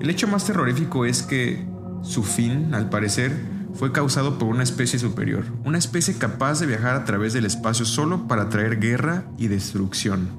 El 0.00 0.10
hecho 0.10 0.26
más 0.26 0.44
terrorífico 0.46 1.04
es 1.04 1.22
que 1.22 1.64
su 2.02 2.24
fin, 2.24 2.74
al 2.74 2.90
parecer, 2.90 3.51
fue 3.74 3.92
causado 3.92 4.38
por 4.38 4.48
una 4.48 4.62
especie 4.62 4.98
superior, 4.98 5.44
una 5.64 5.78
especie 5.78 6.14
capaz 6.14 6.60
de 6.60 6.66
viajar 6.66 6.96
a 6.96 7.04
través 7.04 7.32
del 7.32 7.46
espacio 7.46 7.84
solo 7.84 8.28
para 8.28 8.48
traer 8.48 8.78
guerra 8.78 9.24
y 9.38 9.48
destrucción. 9.48 10.30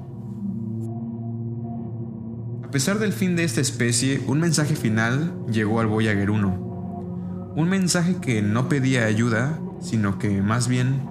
A 2.62 2.70
pesar 2.70 2.98
del 2.98 3.12
fin 3.12 3.36
de 3.36 3.44
esta 3.44 3.60
especie, 3.60 4.22
un 4.26 4.40
mensaje 4.40 4.74
final 4.74 5.32
llegó 5.50 5.80
al 5.80 5.86
Voyager 5.86 6.30
1. 6.30 7.52
Un 7.56 7.68
mensaje 7.68 8.16
que 8.20 8.42
no 8.42 8.68
pedía 8.68 9.04
ayuda, 9.06 9.60
sino 9.80 10.18
que 10.18 10.42
más 10.42 10.66
bien 10.66 11.08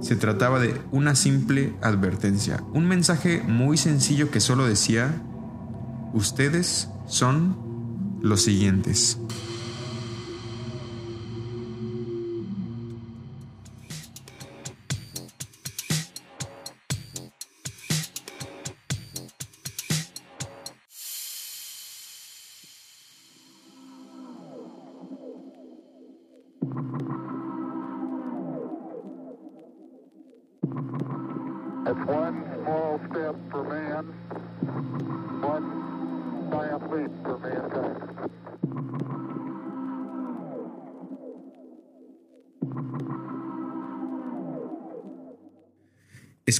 se 0.00 0.16
trataba 0.16 0.60
de 0.60 0.78
una 0.92 1.14
simple 1.14 1.74
advertencia. 1.80 2.62
Un 2.74 2.86
mensaje 2.86 3.42
muy 3.46 3.78
sencillo 3.78 4.30
que 4.30 4.40
solo 4.40 4.66
decía, 4.66 5.22
ustedes 6.12 6.90
son 7.06 7.56
los 8.20 8.42
siguientes. 8.42 9.18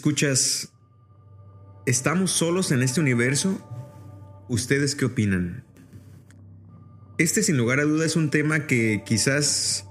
Escuchas, 0.07 0.73
¿estamos 1.85 2.31
solos 2.31 2.71
en 2.71 2.85
este 2.85 3.01
universo? 3.01 3.59
¿Ustedes 4.49 4.95
qué 4.95 5.05
opinan? 5.05 5.64
Este 7.19 7.42
sin 7.42 7.57
lugar 7.57 7.81
a 7.81 7.83
duda 7.83 8.07
es 8.07 8.14
un 8.14 8.31
tema 8.31 8.69
que 8.69 9.03
quizás 9.05 9.85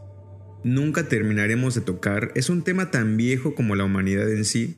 nunca 0.63 1.09
terminaremos 1.09 1.75
de 1.75 1.81
tocar. 1.81 2.31
Es 2.33 2.49
un 2.49 2.63
tema 2.63 2.91
tan 2.91 3.17
viejo 3.17 3.55
como 3.55 3.75
la 3.75 3.83
humanidad 3.83 4.31
en 4.31 4.45
sí. 4.45 4.77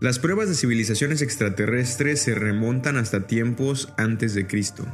Las 0.00 0.18
pruebas 0.18 0.48
de 0.48 0.54
civilizaciones 0.54 1.20
extraterrestres 1.20 2.22
se 2.22 2.34
remontan 2.34 2.96
hasta 2.96 3.26
tiempos 3.26 3.92
antes 3.98 4.32
de 4.32 4.46
Cristo. 4.46 4.86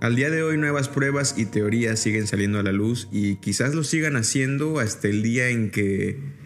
Al 0.00 0.16
día 0.16 0.30
de 0.30 0.42
hoy 0.42 0.56
nuevas 0.56 0.88
pruebas 0.88 1.34
y 1.36 1.44
teorías 1.44 2.00
siguen 2.00 2.26
saliendo 2.26 2.58
a 2.58 2.62
la 2.62 2.72
luz 2.72 3.06
y 3.12 3.36
quizás 3.36 3.74
lo 3.74 3.84
sigan 3.84 4.16
haciendo 4.16 4.78
hasta 4.78 5.08
el 5.08 5.22
día 5.22 5.50
en 5.50 5.70
que 5.70 6.39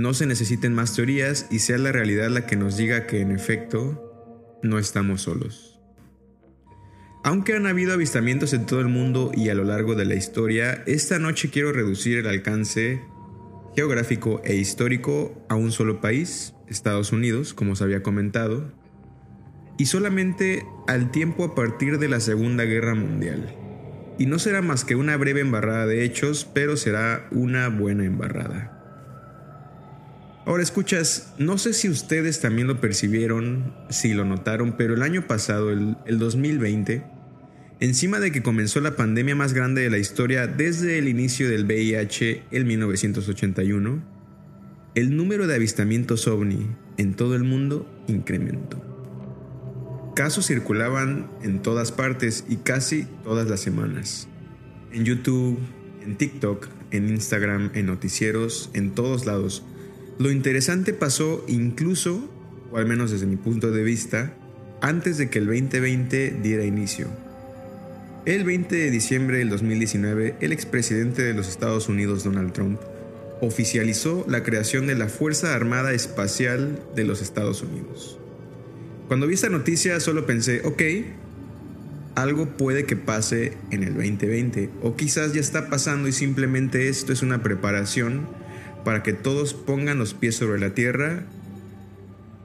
no 0.00 0.14
se 0.14 0.26
necesiten 0.26 0.74
más 0.74 0.94
teorías 0.94 1.46
y 1.50 1.60
sea 1.60 1.78
la 1.78 1.92
realidad 1.92 2.28
la 2.28 2.46
que 2.46 2.56
nos 2.56 2.76
diga 2.76 3.06
que 3.06 3.20
en 3.20 3.30
efecto 3.30 4.58
no 4.62 4.78
estamos 4.78 5.22
solos. 5.22 5.80
Aunque 7.24 7.56
han 7.56 7.66
habido 7.66 7.94
avistamientos 7.94 8.52
en 8.52 8.66
todo 8.66 8.80
el 8.80 8.88
mundo 8.88 9.32
y 9.34 9.48
a 9.48 9.54
lo 9.54 9.64
largo 9.64 9.94
de 9.94 10.04
la 10.04 10.14
historia, 10.14 10.84
esta 10.86 11.18
noche 11.18 11.50
quiero 11.50 11.72
reducir 11.72 12.18
el 12.18 12.26
alcance 12.26 13.02
geográfico 13.74 14.40
e 14.44 14.54
histórico 14.54 15.44
a 15.48 15.54
un 15.56 15.72
solo 15.72 16.00
país, 16.00 16.54
Estados 16.68 17.12
Unidos, 17.12 17.52
como 17.52 17.74
se 17.74 17.84
había 17.84 18.02
comentado, 18.02 18.72
y 19.78 19.86
solamente 19.86 20.64
al 20.86 21.10
tiempo 21.10 21.44
a 21.44 21.54
partir 21.54 21.98
de 21.98 22.08
la 22.08 22.20
Segunda 22.20 22.64
Guerra 22.64 22.94
Mundial. 22.94 23.54
Y 24.18 24.26
no 24.26 24.38
será 24.38 24.62
más 24.62 24.84
que 24.84 24.94
una 24.94 25.16
breve 25.16 25.40
embarrada 25.40 25.86
de 25.86 26.04
hechos, 26.04 26.48
pero 26.54 26.76
será 26.76 27.28
una 27.32 27.68
buena 27.68 28.04
embarrada. 28.04 28.75
Ahora 30.46 30.62
escuchas, 30.62 31.34
no 31.38 31.58
sé 31.58 31.74
si 31.74 31.90
ustedes 31.90 32.40
también 32.40 32.68
lo 32.68 32.80
percibieron, 32.80 33.74
si 33.90 34.14
lo 34.14 34.24
notaron, 34.24 34.76
pero 34.78 34.94
el 34.94 35.02
año 35.02 35.26
pasado, 35.26 35.70
el, 35.70 35.96
el 36.06 36.18
2020, 36.18 37.04
Encima 37.78 38.20
de 38.20 38.32
que 38.32 38.42
comenzó 38.42 38.80
la 38.80 38.96
pandemia 38.96 39.34
más 39.34 39.52
grande 39.52 39.82
de 39.82 39.90
la 39.90 39.98
historia 39.98 40.46
desde 40.46 40.96
el 40.96 41.08
inicio 41.08 41.50
del 41.50 41.66
VIH 41.66 42.44
en 42.50 42.66
1981, 42.66 44.02
el 44.94 45.14
número 45.14 45.46
de 45.46 45.56
avistamientos 45.56 46.26
ovni 46.26 46.68
en 46.96 47.12
todo 47.12 47.36
el 47.36 47.44
mundo 47.44 47.86
incrementó. 48.08 48.82
Casos 50.14 50.46
circulaban 50.46 51.28
en 51.42 51.60
todas 51.60 51.92
partes 51.92 52.46
y 52.48 52.56
casi 52.56 53.06
todas 53.24 53.50
las 53.50 53.60
semanas. 53.60 54.26
En 54.90 55.04
YouTube, 55.04 55.58
en 56.02 56.16
TikTok, 56.16 56.68
en 56.92 57.10
Instagram, 57.10 57.72
en 57.74 57.84
noticieros, 57.84 58.70
en 58.72 58.94
todos 58.94 59.26
lados. 59.26 59.66
Lo 60.18 60.30
interesante 60.30 60.94
pasó 60.94 61.44
incluso, 61.46 62.30
o 62.70 62.78
al 62.78 62.86
menos 62.86 63.10
desde 63.10 63.26
mi 63.26 63.36
punto 63.36 63.70
de 63.70 63.82
vista, 63.82 64.34
antes 64.80 65.18
de 65.18 65.28
que 65.28 65.38
el 65.38 65.46
2020 65.46 66.38
diera 66.42 66.64
inicio. 66.64 67.08
El 68.24 68.44
20 68.44 68.74
de 68.74 68.90
diciembre 68.90 69.38
del 69.38 69.50
2019, 69.50 70.36
el 70.40 70.52
expresidente 70.52 71.22
de 71.22 71.34
los 71.34 71.48
Estados 71.48 71.88
Unidos, 71.88 72.24
Donald 72.24 72.52
Trump, 72.52 72.80
oficializó 73.40 74.24
la 74.28 74.42
creación 74.42 74.86
de 74.86 74.94
la 74.94 75.08
Fuerza 75.08 75.54
Armada 75.54 75.92
Espacial 75.92 76.82
de 76.94 77.04
los 77.04 77.20
Estados 77.20 77.62
Unidos. 77.62 78.18
Cuando 79.08 79.26
vi 79.26 79.34
esta 79.34 79.50
noticia 79.50 80.00
solo 80.00 80.26
pensé, 80.26 80.62
ok, 80.64 80.82
algo 82.14 82.56
puede 82.56 82.86
que 82.86 82.96
pase 82.96 83.52
en 83.70 83.84
el 83.84 83.94
2020 83.94 84.70
o 84.82 84.96
quizás 84.96 85.34
ya 85.34 85.40
está 85.40 85.68
pasando 85.68 86.08
y 86.08 86.12
simplemente 86.12 86.88
esto 86.88 87.12
es 87.12 87.22
una 87.22 87.42
preparación 87.42 88.26
para 88.86 89.02
que 89.02 89.12
todos 89.12 89.52
pongan 89.52 89.98
los 89.98 90.14
pies 90.14 90.36
sobre 90.36 90.60
la 90.60 90.72
tierra 90.72 91.24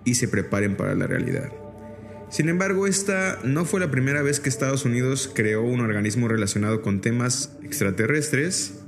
y 0.06 0.15
se 0.15 0.27
preparen 0.27 0.75
para 0.75 0.95
la 0.95 1.06
realidad. 1.06 1.51
Sin 2.32 2.49
embargo, 2.49 2.88
esta 2.88 3.38
no 3.43 3.63
fue 3.63 3.80
la 3.80 3.91
primera 3.91 4.23
vez 4.23 4.39
que 4.39 4.49
Estados 4.49 4.84
Unidos 4.84 5.30
creó 5.36 5.62
un 5.62 5.82
organismo 5.82 6.27
relacionado 6.27 6.82
con 6.82 6.99
temas 6.99 7.56
extraterrestres. 7.62 8.80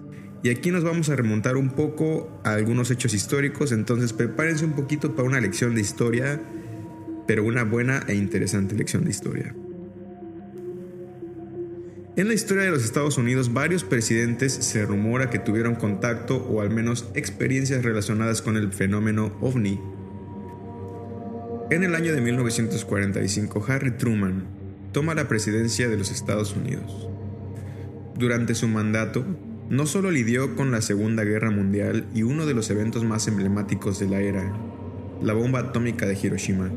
Y 0.42 0.50
aquí 0.50 0.72
nos 0.72 0.84
vamos 0.84 1.10
a 1.10 1.16
remontar 1.16 1.56
un 1.56 1.70
poco 1.70 2.42
a 2.44 2.54
algunos 2.54 2.90
hechos 2.90 3.14
históricos, 3.14 3.72
entonces 3.72 4.14
prepárense 4.14 4.66
un 4.66 4.74
poquito 4.74 5.16
para 5.16 5.28
una 5.28 5.40
lección 5.40 5.76
de 5.76 5.82
historia, 5.82 6.42
pero 7.28 7.44
una 7.44 7.64
buena 7.64 8.04
e 8.08 8.16
interesante 8.16 8.74
lección 8.74 9.04
de 9.04 9.12
historia. 9.12 9.56
En 12.16 12.28
la 12.28 12.34
historia 12.34 12.64
de 12.64 12.72
los 12.72 12.84
Estados 12.84 13.18
Unidos, 13.18 13.54
varios 13.54 13.84
presidentes 13.84 14.54
se 14.54 14.86
rumora 14.86 15.30
que 15.30 15.40
tuvieron 15.40 15.76
contacto 15.76 16.38
o 16.38 16.62
al 16.62 16.70
menos 16.70 17.10
experiencias 17.16 17.84
relacionadas 17.84 18.42
con 18.42 18.56
el 18.56 18.72
fenómeno 18.72 19.36
ovni 19.42 19.80
en 21.74 21.84
el 21.84 21.96
año 21.96 22.14
de 22.14 22.22
1945, 22.22 23.66
Harry 23.68 23.92
Truman 23.92 24.44
toma 24.92 25.16
la 25.16 25.28
presidencia 25.28 25.90
de 25.90 25.98
los 25.98 26.12
Estados 26.12 26.56
Unidos. 26.56 27.10
Durante 28.16 28.54
su 28.54 28.68
mandato, 28.68 29.26
no 29.70 29.88
solo 29.88 30.12
lidió 30.12 30.56
con 30.56 30.70
la 30.70 30.84
Segunda 30.84 31.24
Guerra 31.24 31.50
Mundial 31.50 32.06
y 32.14 32.22
uno 32.22 32.46
de 32.46 32.54
los 32.54 32.70
eventos 32.70 33.04
más 33.06 33.28
emblemáticos 33.28 33.98
de 33.98 34.08
la 34.08 34.20
era, 34.20 34.54
la 35.20 35.34
bomba 35.34 35.62
atómica 35.62 36.06
de 36.06 36.16
Hiroshima, 36.22 36.70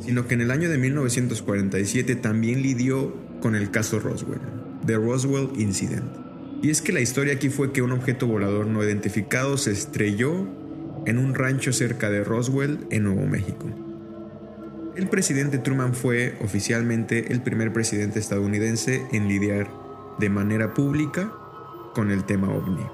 sino 0.00 0.26
que 0.26 0.34
en 0.34 0.40
el 0.40 0.50
año 0.50 0.68
de 0.68 0.78
1947 0.78 2.16
también 2.16 2.62
lidió 2.62 3.14
con 3.40 3.54
el 3.54 3.70
caso 3.70 3.98
Roswell, 3.98 4.40
The 4.86 4.96
Roswell 4.96 5.50
Incident. 5.56 6.04
Y 6.62 6.70
es 6.70 6.82
que 6.82 6.92
la 6.92 7.00
historia 7.00 7.34
aquí 7.34 7.48
fue 7.48 7.72
que 7.72 7.82
un 7.82 7.92
objeto 7.92 8.26
volador 8.26 8.66
no 8.66 8.82
identificado 8.82 9.56
se 9.58 9.72
estrelló 9.72 10.46
en 11.04 11.18
un 11.18 11.34
rancho 11.34 11.72
cerca 11.72 12.10
de 12.10 12.24
Roswell, 12.24 12.86
en 12.90 13.04
Nuevo 13.04 13.26
México. 13.26 13.66
El 14.96 15.08
presidente 15.08 15.58
Truman 15.58 15.94
fue 15.94 16.34
oficialmente 16.40 17.32
el 17.32 17.42
primer 17.42 17.72
presidente 17.72 18.18
estadounidense 18.18 19.02
en 19.12 19.28
lidiar 19.28 19.68
de 20.18 20.30
manera 20.30 20.72
pública 20.72 21.32
con 21.94 22.10
el 22.10 22.24
tema 22.24 22.48
ovni. 22.48 22.84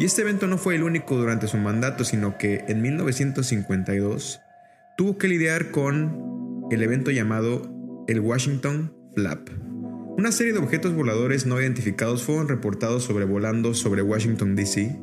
Y 0.00 0.04
este 0.04 0.22
evento 0.22 0.46
no 0.46 0.58
fue 0.58 0.74
el 0.74 0.82
único 0.82 1.16
durante 1.16 1.48
su 1.48 1.56
mandato, 1.56 2.04
sino 2.04 2.36
que 2.36 2.64
en 2.68 2.82
1952 2.82 4.40
tuvo 4.98 5.16
que 5.16 5.28
lidiar 5.28 5.70
con 5.70 6.66
el 6.72 6.82
evento 6.82 7.12
llamado 7.12 8.04
el 8.08 8.18
Washington 8.18 8.92
Flap. 9.14 9.48
Una 10.18 10.32
serie 10.32 10.52
de 10.52 10.58
objetos 10.58 10.92
voladores 10.92 11.46
no 11.46 11.60
identificados 11.60 12.24
fueron 12.24 12.48
reportados 12.48 13.04
sobrevolando 13.04 13.74
sobre 13.74 14.02
Washington, 14.02 14.56
D.C. 14.56 14.98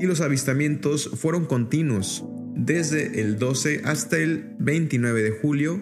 y 0.00 0.06
los 0.06 0.20
avistamientos 0.20 1.10
fueron 1.14 1.44
continuos 1.44 2.24
desde 2.56 3.20
el 3.20 3.38
12 3.38 3.82
hasta 3.84 4.18
el 4.18 4.56
29 4.58 5.22
de 5.22 5.30
julio 5.30 5.80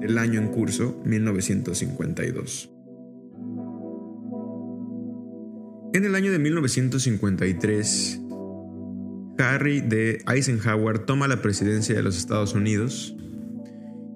del 0.00 0.16
año 0.16 0.40
en 0.40 0.48
curso 0.48 0.98
1952. 1.04 2.70
En 5.92 6.06
el 6.06 6.14
año 6.14 6.32
de 6.32 6.38
1953, 6.38 8.20
Harry 9.38 9.80
de 9.80 10.22
Eisenhower 10.26 10.98
toma 10.98 11.28
la 11.28 11.42
presidencia 11.42 11.94
de 11.94 12.02
los 12.02 12.16
Estados 12.16 12.54
Unidos 12.54 13.16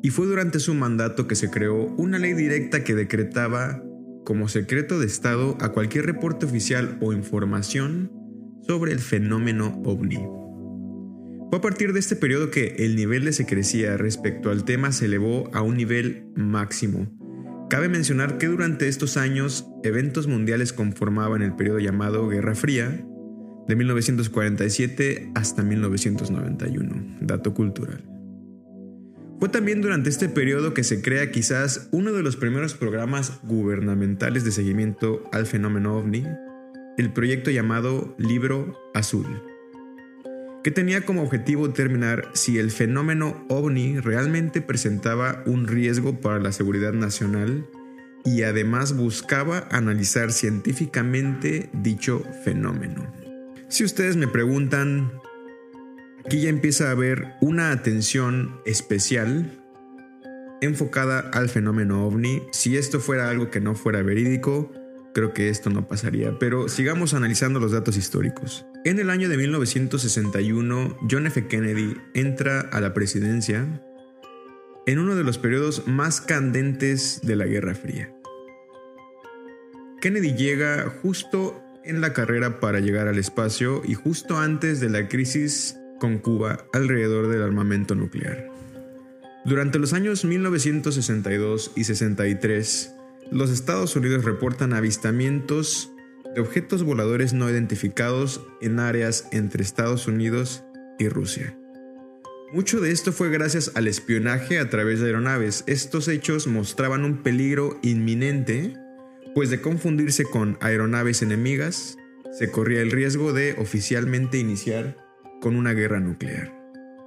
y 0.02 0.11
fue 0.11 0.26
durante 0.26 0.61
su 0.61 0.74
mandato 0.74 1.26
que 1.26 1.35
se 1.35 1.50
creó 1.50 1.87
una 1.96 2.18
ley 2.18 2.35
directa 2.35 2.85
que 2.85 2.94
decretaba 2.94 3.83
como 4.24 4.48
secreto 4.48 4.98
de 4.98 5.07
Estado 5.07 5.57
a 5.61 5.70
cualquier 5.70 6.07
reporte 6.07 6.46
oficial 6.46 6.98
o 7.00 7.12
información 7.12 8.12
sobre 8.66 8.92
el 8.92 8.98
fenómeno 8.98 9.81
ovni. 9.85 10.20
Fue 11.48 11.59
a 11.59 11.62
partir 11.62 11.92
de 11.92 12.00
este 12.00 12.16
periodo 12.16 12.50
que 12.50 12.74
el 12.79 12.96
nivel 12.96 13.24
de 13.24 13.33
secrecía 13.33 13.96
respecto 13.96 14.50
al 14.50 14.64
tema 14.64 14.90
se 14.90 15.05
elevó 15.07 15.48
a 15.55 15.62
un 15.62 15.76
nivel 15.76 16.26
máximo. 16.35 17.07
Cabe 17.70 17.88
mencionar 17.88 18.38
que 18.38 18.46
durante 18.46 18.88
estos 18.88 19.16
años 19.16 19.66
eventos 19.85 20.26
mundiales 20.26 20.72
conformaban 20.72 21.42
el 21.42 21.55
periodo 21.55 21.79
llamado 21.79 22.29
Guerra 22.29 22.55
Fría, 22.55 23.05
de 23.66 23.76
1947 23.76 25.31
hasta 25.35 25.62
1991, 25.62 27.18
dato 27.20 27.55
cultural. 27.55 28.05
Fue 29.38 29.48
también 29.48 29.83
durante 29.83 30.09
este 30.09 30.29
periodo 30.29 30.72
que 30.72 30.85
se 30.85 31.02
crea 31.02 31.31
quizás 31.31 31.88
uno 31.92 32.12
de 32.12 32.22
los 32.22 32.37
primeros 32.37 32.74
programas 32.74 33.40
gubernamentales 33.42 34.44
de 34.44 34.52
seguimiento 34.52 35.24
al 35.33 35.46
fenómeno 35.46 35.96
ovni, 35.96 36.24
el 36.96 37.12
proyecto 37.12 37.50
llamado 37.50 38.14
Libro 38.18 38.79
Azul 38.94 39.26
que 40.66 40.72
tenía 40.72 41.02
como 41.02 41.22
objetivo 41.22 41.68
determinar 41.68 42.29
si 42.33 42.59
el 42.59 42.72
fenómeno 42.72 43.46
ovni 43.48 44.00
realmente 44.00 44.61
presentaba 44.61 45.44
un 45.46 45.68
riesgo 45.68 46.20
para 46.20 46.40
la 46.40 46.50
seguridad 46.50 46.92
nacional 46.92 47.68
y 48.24 48.42
además 48.42 48.96
buscaba 48.96 49.68
analizar 49.70 50.33
científicamente 50.33 51.70
dicho 51.72 52.24
fenómeno. 52.44 53.25
Si 53.68 53.83
ustedes 53.83 54.16
me 54.16 54.29
preguntan, 54.29 55.11
aquí 56.24 56.42
ya 56.42 56.50
empieza 56.50 56.88
a 56.88 56.92
haber 56.92 57.35
una 57.40 57.72
atención 57.72 58.61
especial 58.64 59.61
enfocada 60.61 61.18
al 61.18 61.48
fenómeno 61.48 62.07
ovni. 62.07 62.42
Si 62.52 62.76
esto 62.76 63.00
fuera 63.00 63.29
algo 63.29 63.50
que 63.50 63.61
no 63.61 63.74
fuera 63.74 64.02
verídico, 64.02 64.72
creo 65.14 65.33
que 65.33 65.48
esto 65.48 65.68
no 65.68 65.88
pasaría, 65.88 66.38
pero 66.38 66.68
sigamos 66.68 67.12
analizando 67.12 67.59
los 67.59 67.72
datos 67.72 67.96
históricos. 67.96 68.66
En 68.85 69.00
el 69.00 69.11
año 69.11 69.29
de 69.29 69.37
1961, 69.37 70.98
John 71.11 71.26
F. 71.26 71.48
Kennedy 71.48 71.96
entra 72.14 72.61
a 72.61 72.81
la 72.81 72.94
presidencia 72.94 73.83
en 74.87 74.98
uno 75.00 75.16
de 75.16 75.24
los 75.24 75.38
periodos 75.38 75.88
más 75.88 76.20
candentes 76.20 77.20
de 77.22 77.35
la 77.35 77.46
Guerra 77.46 77.74
Fría. 77.74 78.14
Kennedy 80.00 80.35
llega 80.35 80.88
justo 81.02 81.65
en 81.87 82.01
la 82.01 82.12
carrera 82.12 82.61
para 82.61 82.81
llegar 82.81 83.09
al 83.09 83.18
espacio 83.18 83.82
y 83.84 83.95
justo 83.95 84.37
antes 84.37 84.80
de 84.80 84.91
la 84.91 85.09
crisis 85.09 85.76
con 85.99 86.18
Cuba 86.18 86.66
alrededor 86.72 87.28
del 87.28 87.43
armamento 87.43 87.95
nuclear. 87.95 88.51
Durante 89.45 89.78
los 89.78 89.93
años 89.93 90.24
1962 90.24 91.72
y 91.76 91.84
63, 91.84 92.93
los 93.30 93.51
Estados 93.51 93.95
Unidos 93.97 94.24
reportan 94.24 94.72
avistamientos 94.72 95.93
de 96.34 96.41
objetos 96.41 96.82
voladores 96.82 97.32
no 97.32 97.49
identificados 97.49 98.43
en 98.61 98.80
áreas 98.80 99.28
entre 99.30 99.62
Estados 99.62 100.07
Unidos 100.07 100.64
y 100.99 101.09
Rusia. 101.09 101.57
Mucho 102.53 102.80
de 102.80 102.91
esto 102.93 103.12
fue 103.12 103.30
gracias 103.30 103.72
al 103.74 103.89
espionaje 103.89 104.59
a 104.59 104.70
través 104.70 105.01
de 105.01 105.07
aeronaves. 105.07 105.64
Estos 105.66 106.09
hechos 106.09 106.47
mostraban 106.47 107.05
un 107.05 107.22
peligro 107.22 107.78
inminente, 107.82 108.76
pues 109.37 109.51
de 109.51 109.61
confundirse 109.61 110.24
con 110.24 110.57
aeronaves 110.62 111.20
enemigas, 111.20 111.99
se 112.32 112.51
corría 112.51 112.80
el 112.80 112.91
riesgo 112.91 113.34
de 113.34 113.55
oficialmente 113.59 114.39
iniciar 114.39 114.97
con 115.43 115.57
una 115.57 115.74
guerra 115.74 116.01
nuclear 116.01 116.59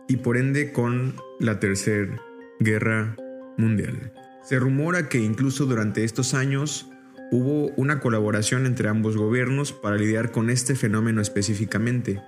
y 0.08 0.18
por 0.18 0.38
ende 0.38 0.72
con 0.72 1.16
la 1.40 1.60
Tercera 1.60 2.22
Guerra 2.60 3.18
Mundial. 3.58 4.14
Se 4.44 4.60
rumora 4.60 5.10
que 5.10 5.18
incluso 5.18 5.66
durante 5.66 6.04
estos 6.04 6.36
años 6.36 6.92
hubo 7.32 7.70
una 7.78 8.00
colaboración 8.00 8.68
entre 8.68 8.90
ambos 8.90 9.18
gobiernos 9.18 9.74
para 9.74 9.98
lidiar 9.98 10.30
con 10.30 10.52
este 10.52 10.76
fenómeno 10.76 11.22
específicamente. 11.22 12.22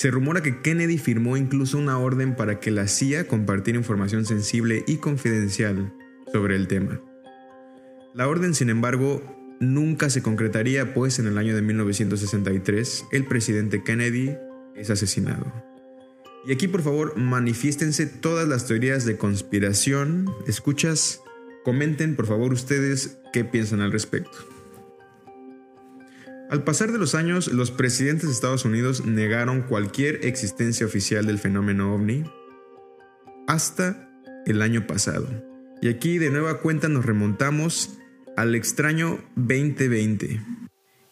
Se 0.00 0.10
rumora 0.10 0.42
que 0.42 0.62
Kennedy 0.62 0.98
firmó 0.98 1.36
incluso 1.36 1.78
una 1.78 1.96
orden 2.00 2.34
para 2.34 2.58
que 2.58 2.72
la 2.72 2.88
CIA 2.88 3.28
compartiera 3.28 3.78
información 3.78 4.24
sensible 4.24 4.82
y 4.88 4.96
confidencial 4.96 5.94
sobre 6.32 6.56
el 6.56 6.66
tema. 6.66 7.00
La 8.18 8.26
orden, 8.26 8.52
sin 8.52 8.68
embargo, 8.68 9.22
nunca 9.60 10.10
se 10.10 10.22
concretaría, 10.22 10.92
pues 10.92 11.20
en 11.20 11.28
el 11.28 11.38
año 11.38 11.54
de 11.54 11.62
1963 11.62 13.04
el 13.12 13.24
presidente 13.26 13.84
Kennedy 13.84 14.36
es 14.74 14.90
asesinado. 14.90 15.52
Y 16.44 16.50
aquí 16.50 16.66
por 16.66 16.82
favor 16.82 17.16
manifiéstense 17.16 18.06
todas 18.06 18.48
las 18.48 18.66
teorías 18.66 19.04
de 19.04 19.16
conspiración. 19.16 20.28
Escuchas, 20.48 21.20
comenten 21.64 22.16
por 22.16 22.26
favor 22.26 22.52
ustedes 22.52 23.20
qué 23.32 23.44
piensan 23.44 23.82
al 23.82 23.92
respecto. 23.92 24.36
Al 26.50 26.64
pasar 26.64 26.90
de 26.90 26.98
los 26.98 27.14
años, 27.14 27.46
los 27.46 27.70
presidentes 27.70 28.26
de 28.26 28.32
Estados 28.32 28.64
Unidos 28.64 29.06
negaron 29.06 29.62
cualquier 29.62 30.26
existencia 30.26 30.84
oficial 30.84 31.24
del 31.24 31.38
fenómeno 31.38 31.94
ovni 31.94 32.24
hasta 33.46 34.10
el 34.44 34.60
año 34.60 34.88
pasado. 34.88 35.28
Y 35.80 35.86
aquí 35.86 36.18
de 36.18 36.30
nueva 36.30 36.58
cuenta 36.58 36.88
nos 36.88 37.06
remontamos 37.06 37.94
al 38.38 38.54
extraño 38.54 39.18
2020. 39.34 40.40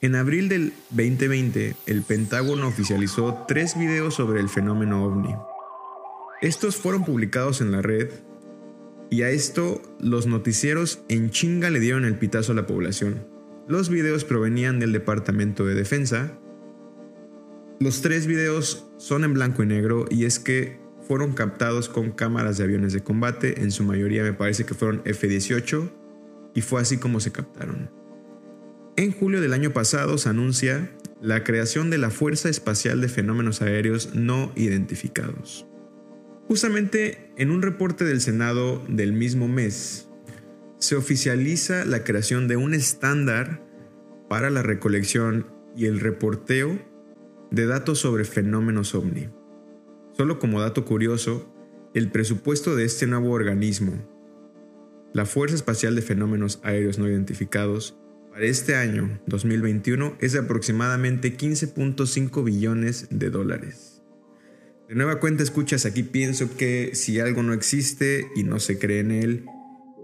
En 0.00 0.14
abril 0.14 0.48
del 0.48 0.72
2020, 0.90 1.74
el 1.86 2.02
Pentágono 2.02 2.68
oficializó 2.68 3.46
tres 3.48 3.76
videos 3.76 4.14
sobre 4.14 4.38
el 4.38 4.48
fenómeno 4.48 5.04
ovni. 5.04 5.34
Estos 6.40 6.76
fueron 6.76 7.04
publicados 7.04 7.60
en 7.60 7.72
la 7.72 7.82
red 7.82 8.10
y 9.10 9.22
a 9.22 9.30
esto 9.30 9.82
los 9.98 10.28
noticieros 10.28 11.00
en 11.08 11.30
chinga 11.30 11.68
le 11.70 11.80
dieron 11.80 12.04
el 12.04 12.14
pitazo 12.14 12.52
a 12.52 12.54
la 12.54 12.68
población. 12.68 13.26
Los 13.66 13.88
videos 13.88 14.24
provenían 14.24 14.78
del 14.78 14.92
Departamento 14.92 15.66
de 15.66 15.74
Defensa. 15.74 16.38
Los 17.80 18.02
tres 18.02 18.28
videos 18.28 18.86
son 18.98 19.24
en 19.24 19.34
blanco 19.34 19.64
y 19.64 19.66
negro 19.66 20.04
y 20.12 20.26
es 20.26 20.38
que 20.38 20.78
fueron 21.08 21.32
captados 21.32 21.88
con 21.88 22.12
cámaras 22.12 22.56
de 22.56 22.64
aviones 22.64 22.92
de 22.92 23.02
combate, 23.02 23.62
en 23.62 23.72
su 23.72 23.82
mayoría 23.82 24.22
me 24.22 24.32
parece 24.32 24.64
que 24.64 24.74
fueron 24.74 25.02
F-18, 25.04 25.90
y 26.56 26.62
fue 26.62 26.80
así 26.80 26.96
como 26.96 27.20
se 27.20 27.30
captaron. 27.30 27.90
En 28.96 29.12
julio 29.12 29.42
del 29.42 29.52
año 29.52 29.72
pasado 29.74 30.16
se 30.16 30.30
anuncia 30.30 30.90
la 31.20 31.44
creación 31.44 31.90
de 31.90 31.98
la 31.98 32.10
Fuerza 32.10 32.48
Espacial 32.48 33.00
de 33.02 33.08
Fenómenos 33.08 33.60
Aéreos 33.60 34.14
No 34.14 34.50
Identificados. 34.56 35.66
Justamente 36.48 37.30
en 37.36 37.50
un 37.50 37.60
reporte 37.60 38.04
del 38.04 38.22
Senado 38.22 38.82
del 38.88 39.12
mismo 39.12 39.48
mes, 39.48 40.08
se 40.78 40.96
oficializa 40.96 41.84
la 41.84 42.04
creación 42.04 42.48
de 42.48 42.56
un 42.56 42.72
estándar 42.72 43.62
para 44.28 44.48
la 44.48 44.62
recolección 44.62 45.46
y 45.76 45.86
el 45.86 46.00
reporteo 46.00 46.78
de 47.50 47.66
datos 47.66 47.98
sobre 47.98 48.24
fenómenos 48.24 48.94
ovni. 48.94 49.28
Solo 50.16 50.38
como 50.38 50.60
dato 50.60 50.86
curioso, 50.86 51.52
el 51.92 52.10
presupuesto 52.10 52.76
de 52.76 52.84
este 52.84 53.06
nuevo 53.06 53.30
organismo, 53.32 54.15
la 55.16 55.24
Fuerza 55.24 55.56
Espacial 55.56 55.96
de 55.96 56.02
Fenómenos 56.02 56.60
Aéreos 56.62 56.98
No 56.98 57.08
Identificados, 57.08 57.96
para 58.30 58.44
este 58.44 58.74
año 58.74 59.18
2021 59.26 60.18
es 60.20 60.34
de 60.34 60.40
aproximadamente 60.40 61.38
15.5 61.38 62.44
billones 62.44 63.06
de 63.08 63.30
dólares. 63.30 64.02
De 64.90 64.94
nueva 64.94 65.18
cuenta 65.18 65.42
escuchas 65.42 65.86
aquí 65.86 66.02
pienso 66.02 66.54
que 66.58 66.90
si 66.92 67.18
algo 67.18 67.42
no 67.42 67.54
existe 67.54 68.26
y 68.36 68.42
no 68.42 68.60
se 68.60 68.78
cree 68.78 69.00
en 69.00 69.10
él, 69.10 69.46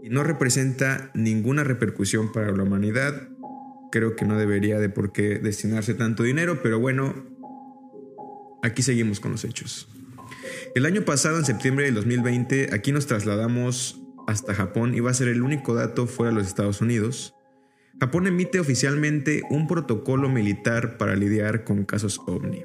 y 0.03 0.09
no 0.09 0.25
representa 0.25 1.11
ninguna 1.13 1.63
repercusión 1.63 2.33
para 2.33 2.51
la 2.51 2.63
humanidad. 2.63 3.29
Creo 3.91 4.17
que 4.17 4.25
no 4.25 4.39
debería 4.39 4.79
de 4.79 4.89
por 4.89 5.13
qué 5.13 5.39
destinarse 5.39 5.93
tanto 5.93 6.23
dinero, 6.23 6.63
pero 6.63 6.81
bueno, 6.81 7.27
aquí 8.63 8.81
seguimos 8.81 9.21
con 9.21 9.33
los 9.33 9.45
hechos. 9.45 9.91
El 10.75 10.87
año 10.87 11.05
pasado, 11.05 11.37
en 11.37 11.45
septiembre 11.45 11.85
del 11.85 11.97
2020, 11.97 12.71
aquí 12.73 12.93
nos 12.93 13.07
trasladamos 13.07 14.02
hasta 14.27 14.55
Japón 14.55 14.95
va 15.05 15.11
a 15.11 15.15
ser 15.15 15.29
el 15.29 15.43
único 15.43 15.75
dato 15.75 16.07
fuera 16.07 16.31
de 16.31 16.39
los 16.39 16.47
Estados 16.47 16.81
Unidos. 16.81 17.35
Japón 18.01 18.27
emite 18.27 18.61
oficialmente 18.61 19.43
un 19.51 19.67
protocolo 19.67 20.29
militar 20.29 20.97
para 20.99 21.15
lidiar 21.15 21.65
con 21.65 21.85
casos 21.85 22.21
ovni. 22.27 22.63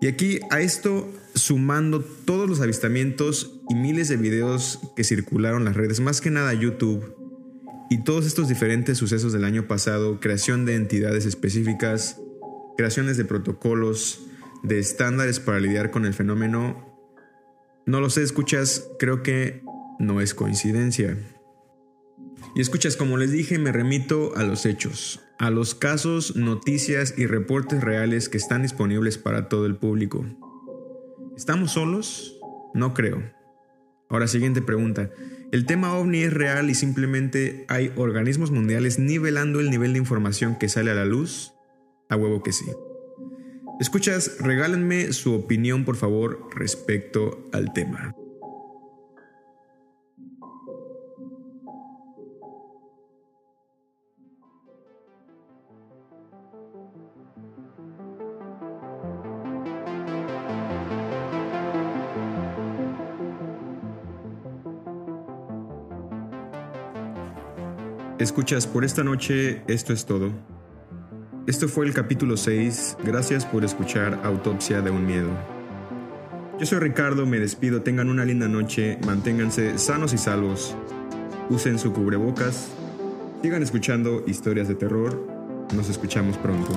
Y 0.00 0.08
aquí 0.08 0.40
a 0.50 0.60
esto 0.60 1.08
sumando 1.34 2.00
todos 2.00 2.48
los 2.48 2.60
avistamientos 2.60 3.60
y 3.68 3.74
miles 3.74 4.08
de 4.08 4.16
videos 4.16 4.80
que 4.94 5.04
circularon 5.04 5.64
las 5.64 5.76
redes, 5.76 6.00
más 6.00 6.20
que 6.20 6.30
nada 6.30 6.54
YouTube, 6.54 7.14
y 7.88 8.02
todos 8.02 8.26
estos 8.26 8.48
diferentes 8.48 8.98
sucesos 8.98 9.32
del 9.32 9.44
año 9.44 9.68
pasado, 9.68 10.18
creación 10.18 10.64
de 10.64 10.74
entidades 10.74 11.24
específicas, 11.24 12.20
creaciones 12.76 13.16
de 13.16 13.24
protocolos, 13.24 14.26
de 14.62 14.78
estándares 14.78 15.40
para 15.40 15.60
lidiar 15.60 15.90
con 15.90 16.04
el 16.04 16.12
fenómeno, 16.12 16.86
no 17.86 18.00
lo 18.00 18.10
sé, 18.10 18.22
escuchas, 18.22 18.88
creo 18.98 19.22
que 19.22 19.62
no 19.98 20.20
es 20.20 20.34
coincidencia. 20.34 21.16
Y 22.54 22.60
escuchas, 22.60 22.96
como 22.96 23.16
les 23.16 23.32
dije, 23.32 23.58
me 23.58 23.72
remito 23.72 24.36
a 24.36 24.42
los 24.42 24.66
hechos, 24.66 25.20
a 25.38 25.50
los 25.50 25.74
casos, 25.74 26.36
noticias 26.36 27.14
y 27.16 27.26
reportes 27.26 27.82
reales 27.82 28.28
que 28.28 28.38
están 28.38 28.62
disponibles 28.62 29.18
para 29.18 29.48
todo 29.48 29.66
el 29.66 29.76
público. 29.76 30.24
¿Estamos 31.36 31.72
solos? 31.72 32.38
No 32.74 32.94
creo. 32.94 33.22
Ahora, 34.08 34.26
siguiente 34.26 34.62
pregunta. 34.62 35.10
¿El 35.52 35.66
tema 35.66 35.94
ovni 35.94 36.22
es 36.22 36.32
real 36.32 36.70
y 36.70 36.74
simplemente 36.74 37.64
hay 37.68 37.92
organismos 37.96 38.50
mundiales 38.50 38.98
nivelando 38.98 39.60
el 39.60 39.70
nivel 39.70 39.92
de 39.92 39.98
información 39.98 40.56
que 40.56 40.68
sale 40.68 40.90
a 40.90 40.94
la 40.94 41.04
luz? 41.04 41.52
A 42.08 42.16
huevo 42.16 42.42
que 42.42 42.52
sí. 42.52 42.64
Escuchas, 43.80 44.38
regálenme 44.40 45.12
su 45.12 45.34
opinión 45.34 45.84
por 45.84 45.96
favor 45.96 46.48
respecto 46.54 47.48
al 47.52 47.72
tema. 47.74 48.14
Escuchas, 68.26 68.66
por 68.66 68.84
esta 68.84 69.04
noche 69.04 69.62
esto 69.68 69.92
es 69.92 70.04
todo. 70.04 70.32
Esto 71.46 71.68
fue 71.68 71.86
el 71.86 71.94
capítulo 71.94 72.36
6. 72.36 72.96
Gracias 73.04 73.46
por 73.46 73.64
escuchar 73.64 74.18
Autopsia 74.24 74.82
de 74.82 74.90
un 74.90 75.06
Miedo. 75.06 75.30
Yo 76.58 76.66
soy 76.66 76.80
Ricardo, 76.80 77.24
me 77.24 77.38
despido, 77.38 77.82
tengan 77.82 78.10
una 78.10 78.24
linda 78.24 78.48
noche, 78.48 78.98
manténganse 79.06 79.78
sanos 79.78 80.12
y 80.12 80.18
salvos, 80.18 80.74
usen 81.50 81.78
su 81.78 81.92
cubrebocas, 81.92 82.70
sigan 83.42 83.62
escuchando 83.62 84.24
historias 84.26 84.66
de 84.66 84.74
terror, 84.74 85.24
nos 85.76 85.88
escuchamos 85.88 86.36
pronto. 86.36 86.72